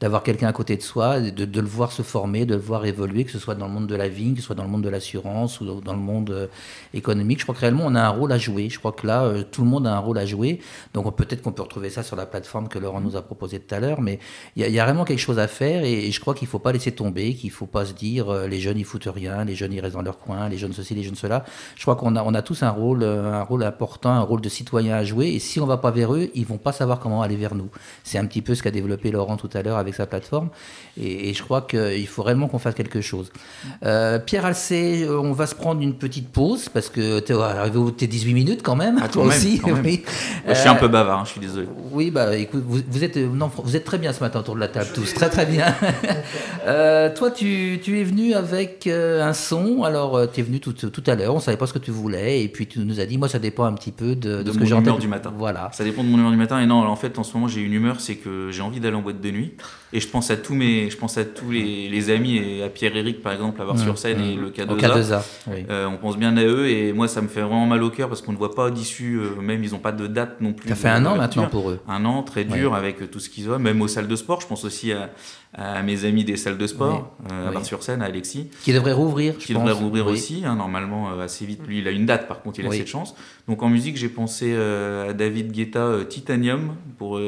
[0.00, 3.24] d'avoir quelqu'un à côté de soi, de, le voir se former, de le voir évoluer,
[3.24, 4.82] que ce soit dans le monde de la vigne, que ce soit dans le monde
[4.82, 6.46] de l'assurance ou dans le monde euh,
[6.94, 7.38] économique.
[7.40, 8.68] Je crois que réellement on a un rôle à jouer.
[8.68, 10.60] Je crois que là, euh, tout le monde a un rôle à jouer.
[10.94, 13.58] Donc on- peut-être qu'on peut retrouver ça sur la plateforme que Laurent nous a proposé
[13.60, 14.18] tout à l'heure, mais
[14.56, 16.72] il y, a- vraiment quelque chose à faire et, je crois qu'il ne faut pas
[16.72, 19.72] laisser tomber, qu'il ne faut pas se dire les jeunes ils foutent rien, les jeunes
[19.72, 21.44] ils restent dans leur coin, les jeunes ceci, les jeunes cela.
[21.76, 24.87] Je crois qu'on a, a tous un rôle, un rôle important, un rôle de citoyen
[24.92, 27.36] à jouer et si on va pas vers eux, ils vont pas savoir comment aller
[27.36, 27.68] vers nous.
[28.04, 30.48] C'est un petit peu ce qu'a développé Laurent tout à l'heure avec sa plateforme
[31.00, 33.30] et, et je crois qu'il faut réellement qu'on fasse quelque chose.
[33.84, 37.36] Euh, Pierre Alcé, euh, on va se prendre une petite pause parce que tu es
[37.36, 39.60] arrivé aux tes 18 minutes quand même, Ah, toi aussi.
[39.64, 39.82] même.
[39.84, 40.02] oui.
[40.46, 41.66] Je suis un Euh, peu bavard, hein, je suis désolé.
[41.92, 44.54] oui, bah écoute, vous, vous êtes, euh, non, vous êtes très bien ce matin autour
[44.54, 45.74] de la table, tous, très très bien.
[46.66, 51.02] Euh, toi, tu, tu es venu avec un son, alors tu es venu tout, tout
[51.06, 53.16] à l'heure, on savait pas ce que tu voulais, et puis tu nous as dit,
[53.16, 55.08] moi ça dépend un petit peu de, de De ce que j'ai en humeur du
[55.08, 55.32] matin.
[55.36, 55.70] Voilà.
[55.72, 56.60] Ça dépend de mon humeur du matin.
[56.60, 58.96] Et non, en fait, en ce moment, j'ai une humeur, c'est que j'ai envie d'aller
[58.96, 59.54] en boîte de nuit.
[59.94, 62.68] Et je pense à tous mes, je pense à tous les, les amis et à
[62.68, 64.40] Pierre-Éric, par exemple, à voir Mmh, sur scène et mmh.
[64.40, 64.76] le Au K2A.
[64.76, 65.66] K2A, oui.
[65.70, 68.08] Euh, on pense bien à eux et moi, ça me fait vraiment mal au cœur
[68.08, 69.18] parce qu'on ne voit pas d'issue.
[69.18, 70.68] euh, même, ils n'ont pas de date non plus.
[70.68, 71.80] Ça fait un an maintenant pour eux.
[71.88, 74.40] Un an, très dur avec tout ce qu'ils ont, même aux salles de sport.
[74.40, 75.10] Je pense aussi à,
[75.54, 77.54] à mes amis des salles de sport, euh, à Oui.
[77.54, 79.64] Bar-sur-Seine, à Alexis Qui devrait rouvrir, je qui pense.
[79.64, 80.12] devrait rouvrir Oui.
[80.12, 81.66] aussi, hein, normalement euh, assez vite.
[81.66, 83.14] Lui, il a une date, par contre, il a cette chance.
[83.48, 87.18] Donc en musique, j'ai pensé euh, à David Guetta Titanium pour,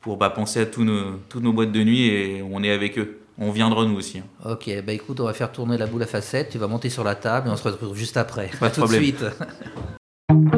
[0.00, 2.98] pour bah, penser à tous nos, toutes nos boîtes de nuit et on est avec
[2.98, 3.18] eux.
[3.40, 4.18] On viendra nous aussi.
[4.18, 4.50] hein.
[4.50, 7.04] Ok, bah écoute, on va faire tourner la boule à facettes, tu vas monter sur
[7.04, 8.50] la table et on se retrouve juste après.
[8.58, 9.02] Pas de tout de problème.
[9.04, 9.24] suite.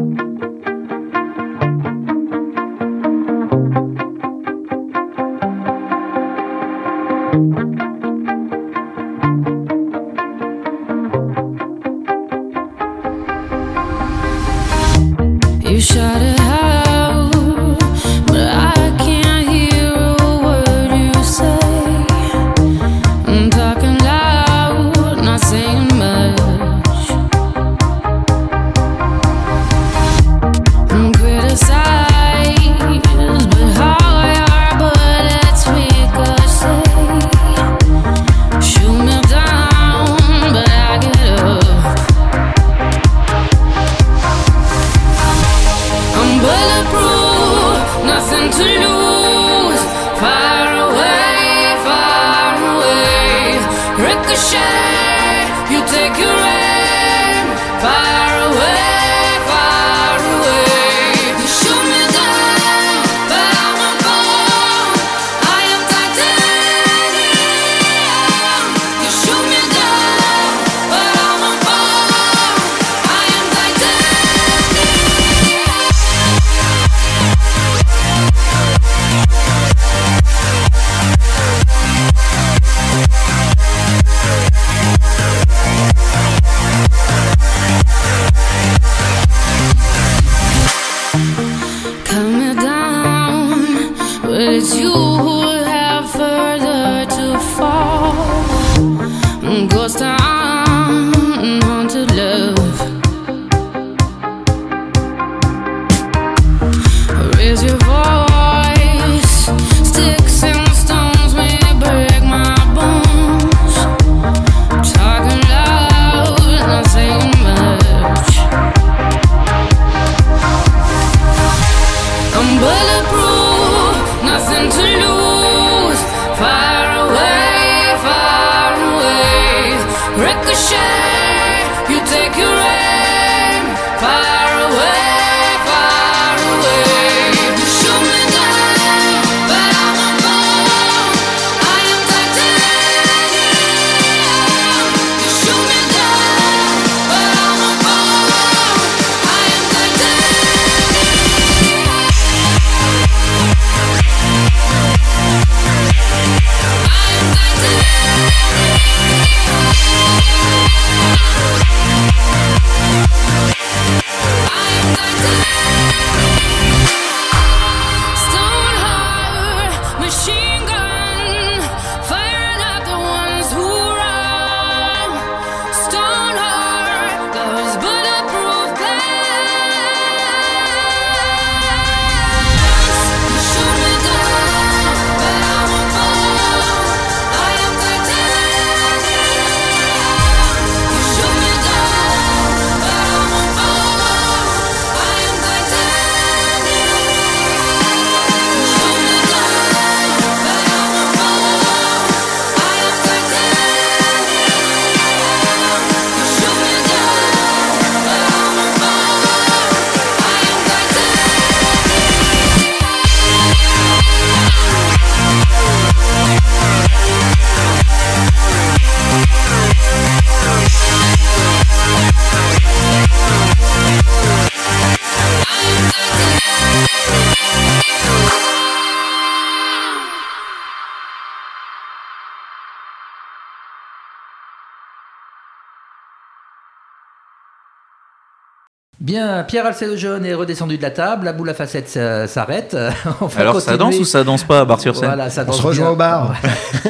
[239.10, 242.76] Bien, Pierre Alcédo Jaune est redescendu de la table, la boule à facettes euh, s'arrête.
[243.20, 245.56] On va Alors ça danse ou ça danse pas à Bar-sur-Seine Voilà, ça On danse
[245.56, 245.92] se rejoint bien.
[245.94, 246.36] au bar.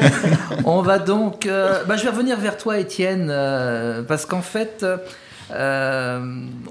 [0.67, 1.47] On va donc.
[1.47, 4.85] euh, bah, je vais revenir vers toi, Étienne, euh, parce qu'en fait,
[5.55, 6.19] euh,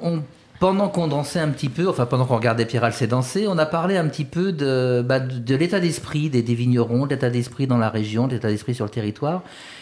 [0.03, 0.21] on-
[0.59, 3.65] pendant qu'on dansait un petit peu, enfin pendant qu'on regardait Pierre Alcé danser, on a
[3.65, 7.31] parlé un petit peu de, bah, de, de l'état d'esprit des, des vignerons, de l'état
[7.31, 9.41] d'esprit dans la région, de l'état d'esprit sur le territoire.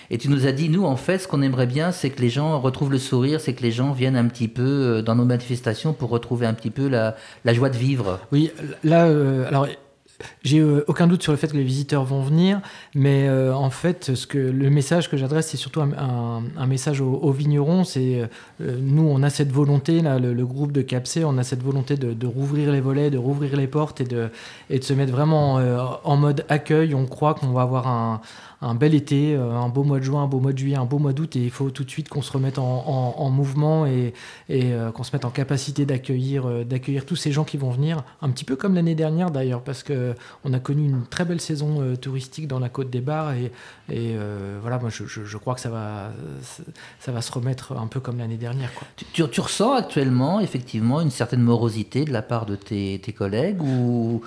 [0.09, 2.29] Et tu nous as dit, nous, en fait, ce qu'on aimerait bien, c'est que les
[2.29, 5.25] gens retrouvent le sourire, c'est que les gens viennent un petit peu euh, dans nos
[5.25, 7.15] manifestations pour retrouver un petit peu la,
[7.53, 8.19] joie de vivre.
[8.31, 8.51] Oui,
[8.83, 9.67] là, euh, alors
[10.43, 12.59] j'ai euh, aucun doute sur le fait que les visiteurs vont venir,
[12.95, 17.83] mais en fait, ce que le message que j'adresse, c'est surtout un, message aux, vignerons.
[17.83, 18.27] C'est
[18.59, 22.25] nous, on a cette volonté, là, le, groupe de Capsé, on a cette volonté de,
[22.25, 24.29] rouvrir les volets, de rouvrir les portes et de,
[24.71, 25.59] et de se mettre vraiment
[26.03, 26.95] en mode accueil.
[26.95, 28.21] On croit qu'on va avoir un,
[28.61, 30.85] un bel été, euh, un beau mois de juin, un beau mois de juillet, un
[30.85, 33.29] beau mois d'août, et il faut tout de suite qu'on se remette en, en- en
[33.29, 34.13] mouvement et,
[34.49, 38.03] euh, qu'on se mette en capacité d'accueillir euh, d'accueillir tous ces gens qui vont venir,
[38.21, 41.41] un petit peu comme l'année dernière d'ailleurs, parce que on a connu une très belle
[41.41, 43.51] saison touristique dans la côte des Bars et,
[44.61, 46.11] voilà, moi je, crois que ça va
[46.99, 48.71] ça va se remettre un peu comme l'année dernière.
[49.13, 54.21] Tu, ressens actuellement effectivement une certaine morosité de la part de tes, collègues ou,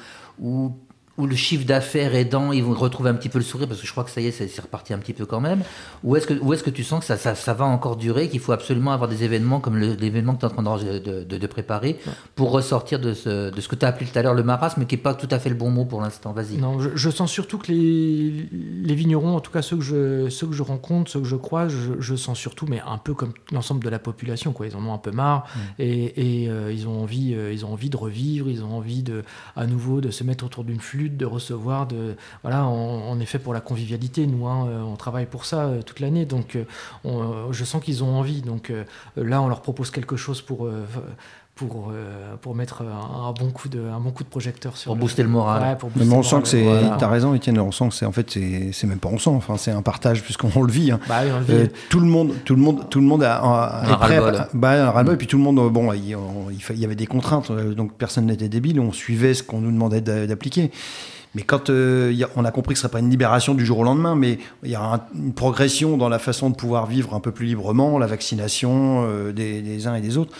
[1.20, 3.86] ou le chiffre d'affaires aidant, ils vont retrouver un petit peu le sourire parce que
[3.86, 5.62] je crois que ça y est, c'est reparti un petit peu quand même.
[6.04, 8.28] Ou est-ce que, ou est-ce que tu sens que ça, ça, ça va encore durer,
[8.28, 11.24] qu'il faut absolument avoir des événements comme l'événement que tu es en train de, de-
[11.24, 11.98] de- de préparer
[12.34, 14.86] pour ressortir de ce, de ce que tu as appelé tout à l'heure le marasme,
[14.86, 16.56] qui n'est pas tout à fait le bon mot pour l'instant Vas-y.
[16.58, 18.48] Non, je, je sens surtout que les,
[18.82, 21.36] les vignerons, en tout cas ceux que je, ceux que je rencontre, ceux que je
[21.36, 24.66] croise, je, je sens surtout, mais un peu comme l'ensemble de la population, quoi.
[24.66, 25.46] Ils en ont un peu marre
[25.78, 29.02] et, et, euh, ils, ont envie, euh, ils ont envie de revivre, ils ont envie
[29.02, 29.22] de,
[29.56, 33.38] à nouveau de se mettre autour d'une flûte, de recevoir, de, voilà, on, est fait
[33.38, 37.52] pour la convivialité, nous, hein, euh, on travaille pour ça euh, toute l'année, donc euh,
[37.52, 38.42] je sens qu'ils ont envie.
[38.42, 38.72] Donc
[39.16, 40.68] là, on leur propose quelque chose pour.
[41.64, 44.76] Euh, pour, euh, pour mettre un, un bon coup de, un bon coup de projecteur
[44.76, 45.62] sur Pour booster le moral.
[45.62, 46.62] Ouais, pour Mais on le sent moral, que c'est.
[46.62, 46.96] voilà.
[46.98, 47.58] T'as raison, Étienne.
[47.58, 49.30] On sent que c'est en fait c'est c'est même pas on sent.
[49.30, 50.90] Enfin, c'est un partage puisqu'on le vit.
[50.90, 51.00] hein.
[51.08, 51.52] Bah oui, on le vit.
[51.52, 54.18] Euh, tout le monde, tout le monde, tout le monde a, a- Un est prêt.
[54.18, 54.36] ras-le-bol.
[54.40, 55.14] à- bah, un ras-le-bol.
[55.14, 57.06] Et puis tout le monde, euh, bon, il, on- il fa- il y avait des
[57.06, 58.80] contraintes, donc personne n'était débile.
[58.80, 60.70] On suivait ce qu'on nous demandait d'a- d'appliquer.
[61.36, 63.54] Mais quand euh, il y a- on a compris que ce serait pas une libération
[63.54, 66.56] du jour au lendemain, mais il y a un- une progression dans la façon de
[66.56, 70.32] pouvoir vivre un peu plus librement, la vaccination euh, des, des uns et des autres.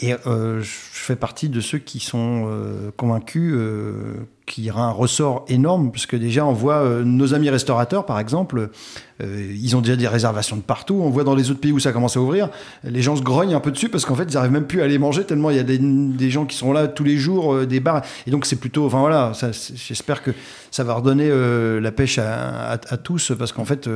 [0.00, 4.82] Et euh, je fais partie de ceux qui sont euh, convaincus euh, qu'il y aura
[4.82, 8.68] un ressort énorme, puisque déjà on voit nos amis restaurateurs, par exemple,
[9.22, 11.00] ils ont déjà des réservations de partout.
[11.02, 12.50] On voit dans les autres pays où ça commence à ouvrir,
[12.82, 14.84] les gens se grognent un peu dessus parce qu'en fait ils n'arrivent même plus à
[14.84, 17.80] aller manger tellement il y a des, gens qui sont là tous les jours, des
[17.80, 18.02] bars.
[18.26, 20.32] Et donc c'est plutôt, enfin voilà, j'espère que
[20.70, 21.30] ça va redonner
[21.80, 23.88] la pêche à tous parce qu'en fait.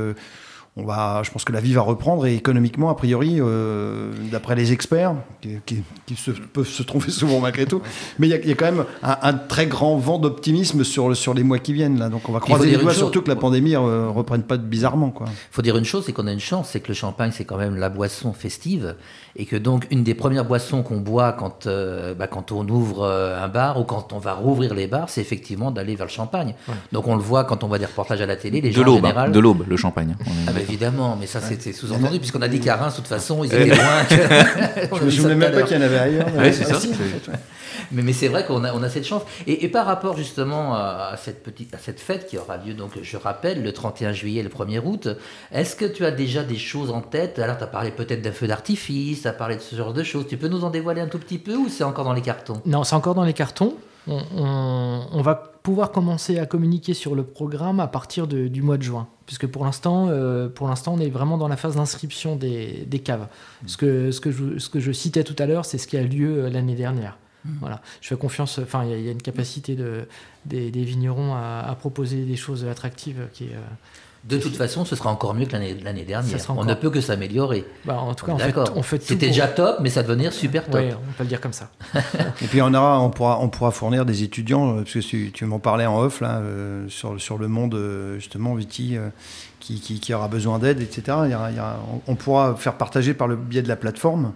[0.78, 4.12] Euh, on va, je pense que la vie va reprendre et économiquement, a priori, euh,
[4.30, 7.80] d'après les experts, qui, qui- qui se, peuvent se tromper souvent malgré tout,
[8.18, 10.84] mais il y, a- il y a quand même un, un très grand vent d'optimisme
[10.84, 11.98] sur, sur les mois qui viennent.
[11.98, 12.08] Là.
[12.08, 15.10] Donc on va croiser les doigts, surtout que la pandémie ne reprenne pas bizarrement.
[15.10, 15.26] Quoi.
[15.50, 17.56] faut dire une chose, c'est qu'on a une chance, c'est que le champagne, c'est quand
[17.58, 18.94] même la boisson festive,
[19.36, 23.02] et que donc une des premières boissons qu'on boit quand, euh, bah, quand on ouvre
[23.04, 26.10] euh, un bar ou quand on va rouvrir les bars, c'est effectivement d'aller vers le
[26.12, 26.54] champagne.
[26.92, 28.82] Donc on le voit quand on voit des reportages à la télé, les De gens
[28.82, 29.28] en l'aube, général.
[29.28, 30.16] hein, de l'aube, le champagne.
[30.20, 32.96] On est- Ah bah évidemment, mais ça c'était sous-entendu, puisqu'on a dit qu'à Reims, de
[32.98, 34.04] toute façon, ils étaient loin.
[34.08, 34.14] que-
[34.92, 36.26] On a Je tout à même pas qu'il y en avait ailleurs.
[36.52, 36.78] C'est ça.
[37.90, 39.22] Mais, mais c'est vrai qu'on a, on a cette chance.
[39.46, 42.90] Et, et par rapport justement à cette, petite, à cette fête qui aura lieu, donc
[43.00, 45.08] je rappelle, le 31 juillet et le 1er août,
[45.52, 47.38] est-ce que tu as déjà des choses en tête?
[47.38, 50.02] Alors tu as parlé peut-être d'un feu d'artifice, tu as parlé de ce genre de
[50.02, 50.26] choses.
[50.28, 52.60] Tu peux nous en dévoiler un tout petit peu ou c'est encore dans les cartons?
[52.66, 53.74] Non, c'est encore dans les cartons.
[54.08, 58.62] On, on- on va pouvoir commencer à communiquer sur le programme à partir de- du
[58.62, 59.06] mois de juin.
[59.26, 62.98] Puisque pour l'instant, euh, pour l'instant, on est vraiment dans la phase d'inscription des, des
[63.00, 63.26] caves.
[63.66, 65.98] Ce que, ce, que je, ce que je citais tout à l'heure, c'est ce qui
[65.98, 67.18] a lieu euh, l'année dernière.
[67.60, 67.80] Voilà.
[68.00, 70.06] Je fais confiance, enfin, il y a- il y, a une capacité de,
[70.46, 73.54] des, des vignerons à, à proposer des choses attractives qui est.
[73.54, 73.60] euh,
[74.24, 76.40] De toute façon, ce sera encore mieux que l'année l'année dernière.
[76.40, 77.64] sera On ne peut que s'améliorer.
[77.84, 78.72] bah, en tout cas, On fait, D'accord.
[78.76, 80.80] on fait tout C'était déjà top, mais ça devenir super top.
[80.82, 81.70] On peut le dire comme ça.
[82.42, 85.30] Et puis on aura, on pourra, on pourra fournir des étudiants, euh, parce que tu,
[85.32, 89.08] tu m'en parlais en off là, euh, sur, sur le monde euh, justement Viti, euh,
[89.60, 91.16] qui, qui, qui aura besoin d'aide, etc.
[91.24, 93.68] Il y aura- il y aura- on, on pourra faire partager par le biais de
[93.68, 94.32] la plateforme.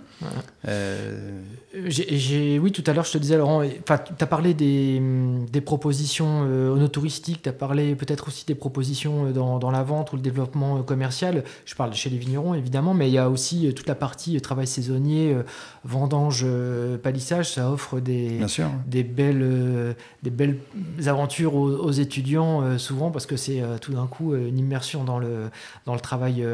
[0.69, 1.41] Euh,
[1.75, 5.01] Oui, tout à l'heure, je te disais, Laurent, tu as parlé des,
[5.51, 9.83] des propositions euh, touristiques, tu as parlé peut-être aussi des propositions euh, dans, dans la
[9.83, 11.45] vente ou le développement euh, commercial.
[11.65, 14.39] Je parle chez les vignerons, évidemment, mais il y a aussi euh, toute la partie
[14.43, 15.45] travail saisonnier, euh,
[15.85, 17.53] vendange, euh, palissage.
[17.53, 18.39] Ça offre des,
[19.03, 20.59] belles, des belles
[21.07, 25.51] aventures aux, aux étudiants, souvent, parce que c'est tout d'un coup une immersion dans le,
[25.87, 26.45] dans le travail.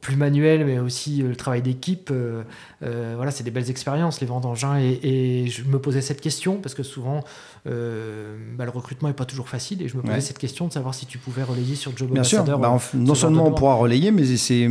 [0.00, 2.10] Plus manuel, mais aussi euh, le travail d'équipe.
[2.10, 2.42] euh,
[2.82, 4.78] euh, voilà, c'est des belles expériences, les vendangins.
[4.80, 7.22] Et, et je me posais cette question parce que souvent,
[7.68, 9.82] euh, bah, le recrutement n'est pas toujours facile.
[9.82, 10.20] Et je me posais Ouais.
[10.20, 13.46] cette question de savoir si tu pouvais relayer sur Job Bien sûr, bah, non seulement
[13.46, 14.68] on pourra relayer, mais c'est,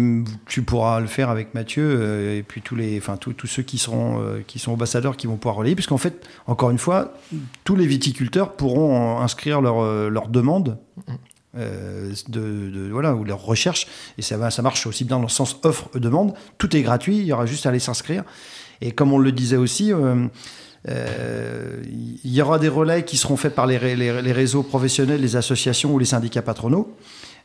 [0.48, 4.22] tu pourras le faire avec Mathieu et puis tous les, enfin tous, ceux qui seront,
[4.48, 7.14] qui sont ambassadeurs qui vont pouvoir relayer, puisqu'en fait, encore une fois,
[7.64, 10.78] tous les viticulteurs pourront inscrire leur, leur demande.
[11.58, 13.88] Euh, de, voilà ou leur recherche.
[14.18, 16.34] Et ça va ça marche aussi bien dans le sens offre demande.
[16.58, 18.24] Tout est gratuit il y aura juste à aller s'inscrire.
[18.82, 20.28] Et comme on le disait aussi euh,
[20.88, 21.82] euh,
[22.24, 25.94] il y aura des relais qui seront faits par les- les réseaux professionnels, les associations
[25.94, 26.96] ou les syndicats patronaux.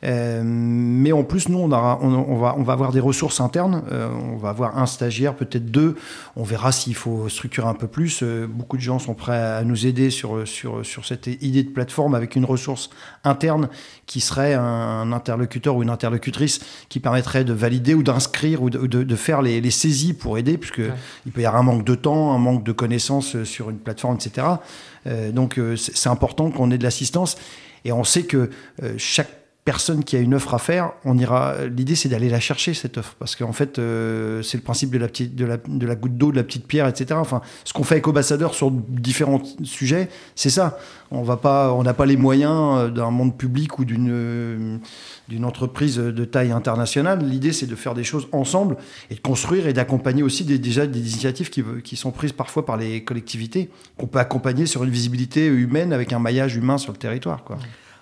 [0.02, 3.40] Euh, mais en plus, nous, on, aura- on, on va, on va avoir des ressources
[3.40, 3.82] internes.
[3.92, 5.96] Euh, on va avoir un stagiaire, peut-être deux.
[6.36, 8.22] On verra s'il faut structurer un peu plus.
[8.22, 11.68] Euh, beaucoup de gens sont prêts à nous aider sur, sur, sur cette idée de
[11.68, 12.88] plateforme avec une ressource
[13.24, 13.68] interne
[14.06, 18.86] qui serait un interlocuteur ou une interlocutrice qui permettrait de valider ou d'inscrire ou de,
[18.86, 20.92] de- de faire les, les saisies pour aider, puisque Ouais.
[21.26, 24.16] il peut y avoir un manque de temps, un manque de connaissances sur une plateforme,
[24.16, 24.46] etc.
[25.32, 27.36] Donc c'est important qu'on ait de l'assistance.
[27.84, 28.50] Et on sait que
[28.96, 29.28] chaque
[29.64, 31.66] personne qui a une offre à faire, on ira.
[31.66, 34.98] L'idée, c'est d'aller la chercher cette offre, parce qu'en fait, euh, c'est le principe de
[34.98, 37.18] la petite, de la, de la goutte d'eau, de la petite pierre, etc.
[37.20, 40.78] Enfin, ce qu'on fait avec Ambassadeur sur différents sujets, c'est ça.
[41.10, 44.78] On va pas, on n'a pas les moyens euh, d'un monde public ou d'une euh,
[45.28, 47.24] d'une entreprise de taille internationale.
[47.24, 48.76] L'idée, c'est de faire des choses ensemble
[49.10, 52.64] et de construire et d'accompagner aussi des, déjà des initiatives qui, qui sont prises parfois
[52.64, 56.92] par les collectivités, qu'on peut accompagner sur une visibilité humaine avec un maillage humain sur
[56.92, 57.44] le territoire.
[57.44, 57.58] Quoi.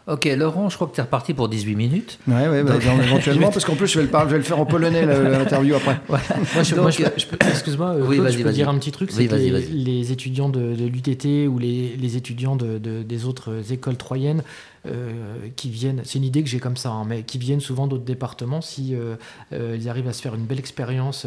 [0.08, 2.18] Ok, Laurent, je crois que tu es reparti pour 18 minutes.
[2.26, 4.58] Ouais, ouais, bah, éventuellement, parce qu'en plus, je vais, le parler, je vais le faire
[4.58, 6.00] en polonais, l'interview après.
[6.08, 6.18] Moi,
[6.62, 8.78] je, Donc, moi, je peux- je peux- excuse-moi, euh, oui, Claude, je peux dire un
[8.78, 9.62] petit truc, c'est Oui, les, vas-y.
[9.70, 14.42] les étudiants de, de l'UTT ou les, les étudiants de, de- des autres écoles troyennes
[14.88, 15.12] euh,
[15.56, 18.04] qui viennent, c'est une idée que j'ai comme ça, hein, mais qui viennent souvent d'autres
[18.04, 19.16] départements, si euh,
[19.52, 21.26] euh, ils arrivent à se faire une belle expérience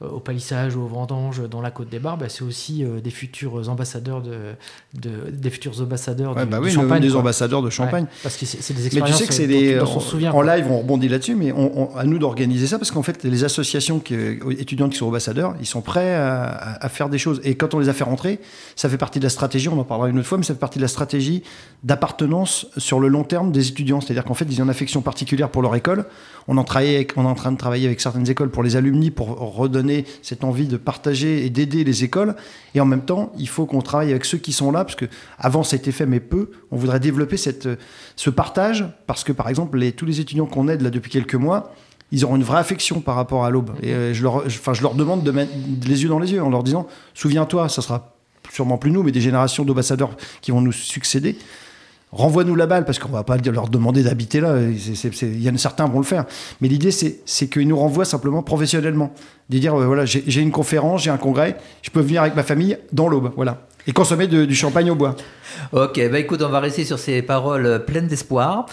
[0.00, 3.68] au palissage ou au vendange dans la côte des Bars, bah, c'est aussi des futurs
[3.68, 4.54] ambassadeurs de,
[4.94, 7.02] de- des futurs ambassadeurs Ouais, du, bah champagne.
[7.02, 7.20] des quoi.
[7.20, 8.04] ambassadeurs de Champagne.
[8.04, 9.80] Ouais, parce que c'est des Mais tu expériences sais que c'est des.
[9.80, 10.32] on souvient.
[10.32, 13.24] En live, on rebondit là-dessus, mais on- on- à nous d'organiser ça parce qu'en fait,
[13.24, 14.14] les associations qui,
[14.58, 17.40] étudiantes qui sont ambassadeurs, ils sont prêts à, à- à faire des choses.
[17.44, 18.40] Et quand on les a fait rentrer,
[18.76, 20.60] ça fait partie de la stratégie, on en parlera une autre fois, mais ça fait
[20.60, 21.42] partie de la stratégie
[21.84, 24.00] d'appartenance sur le long terme des étudiants.
[24.00, 26.06] C'est-à-dire qu'en fait, ils ont une affection particulière pour leur école.
[26.46, 29.10] On, en avec- on est en train de travailler avec certaines écoles pour les alumni,
[29.10, 32.34] pour redonner cette envie de partager et d'aider les écoles.
[32.74, 35.06] Et en même temps, il faut qu'on travaille avec ceux qui sont là, parce que
[35.38, 36.50] avant ça a été fait, mais peu.
[36.70, 37.68] On voudrait développer cette,
[38.16, 41.74] ce partage, parce que par exemple, tous les étudiants qu'on aide là depuis quelques mois,
[42.10, 43.72] ils auront une vraie affection par rapport à l'aube.
[43.82, 45.52] Et euh, je leur, enfin, je leur demande de mettre
[45.86, 48.14] les yeux dans les yeux en leur disant, souviens-toi, ça sera
[48.50, 51.36] sûrement plus nous, mais des générations d'ambassadeurs qui vont nous succéder.
[52.10, 54.56] Renvoie-nous la balle, parce qu'on va pas leur demander d'habiter là.
[54.60, 56.24] Il y en certains vont le faire.
[56.60, 59.12] Mais l'idée, c'est qu'ils nous renvoient simplement professionnellement.
[59.50, 62.42] De dire, euh, voilà, j'ai une conférence, j'ai un congrès, je peux venir avec ma
[62.42, 63.32] famille dans l'aube.
[63.36, 63.62] Voilà.
[63.88, 65.16] Et consommer de- du champagne au bois.
[65.72, 68.66] Ok, bah écoute, on va rester sur ces paroles pleines d'espoir.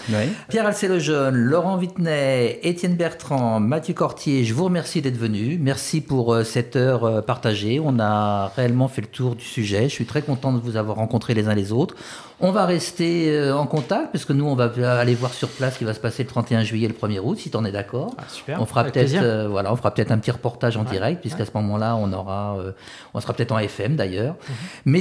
[0.50, 5.58] Pierre Alcé Lejeune, Laurent Vittenet, Étienne Bertrand, Mathieu Cortier, je vous remercie d'être venus.
[5.60, 7.80] Merci pour euh, cette heure euh, partagée.
[7.82, 9.84] On a réellement fait le tour du sujet.
[9.84, 11.94] Je suis très content de vous avoir rencontrés les uns les autres.
[12.38, 15.72] On va rester euh, en contact, parce que nous, on va aller voir sur place
[15.74, 17.64] ce qui va se passer le 31 juillet et le 1er août, si tu en
[17.64, 18.12] es d'accord.
[18.18, 18.60] Ah, super.
[18.60, 21.46] On fera peut-être euh, voilà, on fera peut-être un petit reportage en Ouais, direct, puisqu'à
[21.46, 22.72] ce moment-là, on aura, euh,
[23.14, 24.34] on sera peut-être en FM d'ailleurs.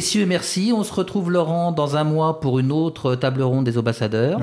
[0.05, 0.71] Messieurs, merci.
[0.71, 4.39] On se retrouve Laurent dans un mois pour une autre table ronde des ambassadeurs.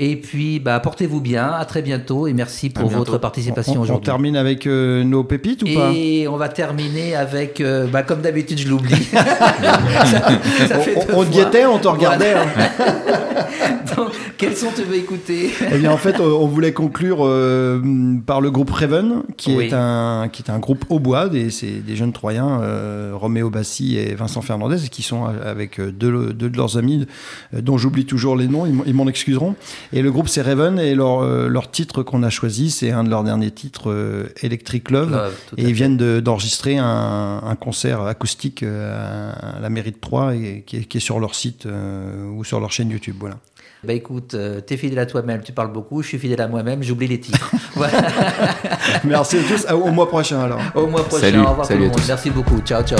[0.00, 1.50] Et puis, bah, portez-vous bien.
[1.50, 2.98] À très bientôt et merci pour bientôt.
[3.04, 4.04] votre participation On, on aujourd'hui.
[4.06, 5.90] termine avec euh, nos pépites ou pas?
[5.92, 9.08] Et on va terminer avec, euh, bah, comme d'habitude, je l'oublie.
[11.12, 11.44] On, on te fois.
[11.44, 12.34] guettait, on te regardait.
[12.34, 12.46] hein.
[13.96, 17.80] Donc, quels sont tu veux écouter Eh bien, en fait, on voulait conclure euh,
[18.26, 19.66] par le groupe Raven, qui, Oui.
[19.66, 22.60] est, un, qui est un groupe au bois, des, c'est des jeunes Troyens,
[23.14, 27.06] Roméo Bassi et Vincent Fernandez, qui sont avec deux, deux de leurs amis,
[27.52, 29.54] dont j'oublie toujours les noms, ils m'en excuseront.
[29.92, 33.04] Et le groupe, c'est Raven, et leur, euh, leur titre qu'on a choisi, c'est un
[33.04, 35.30] de leurs derniers titres, euh, Electric Love.
[35.56, 40.34] Et ils viennent de- d'enregistrer un, un concert acoustique euh, à la mairie de Troyes,
[40.34, 43.16] et, qui, est, qui est sur leur site euh, ou sur leur chaîne YouTube.
[43.18, 43.36] Voilà.
[43.84, 46.82] Bah écoute, euh, t'es fidèle à toi-même, tu parles beaucoup, je suis fidèle à moi-même,
[46.82, 47.50] j'oublie les titres.
[47.74, 48.02] voilà.
[49.04, 50.60] Merci à tous, au mois prochain alors.
[50.74, 52.00] Au mois prochain, Salut, au revoir salut tout le monde.
[52.08, 52.98] Merci beaucoup, ciao ciao.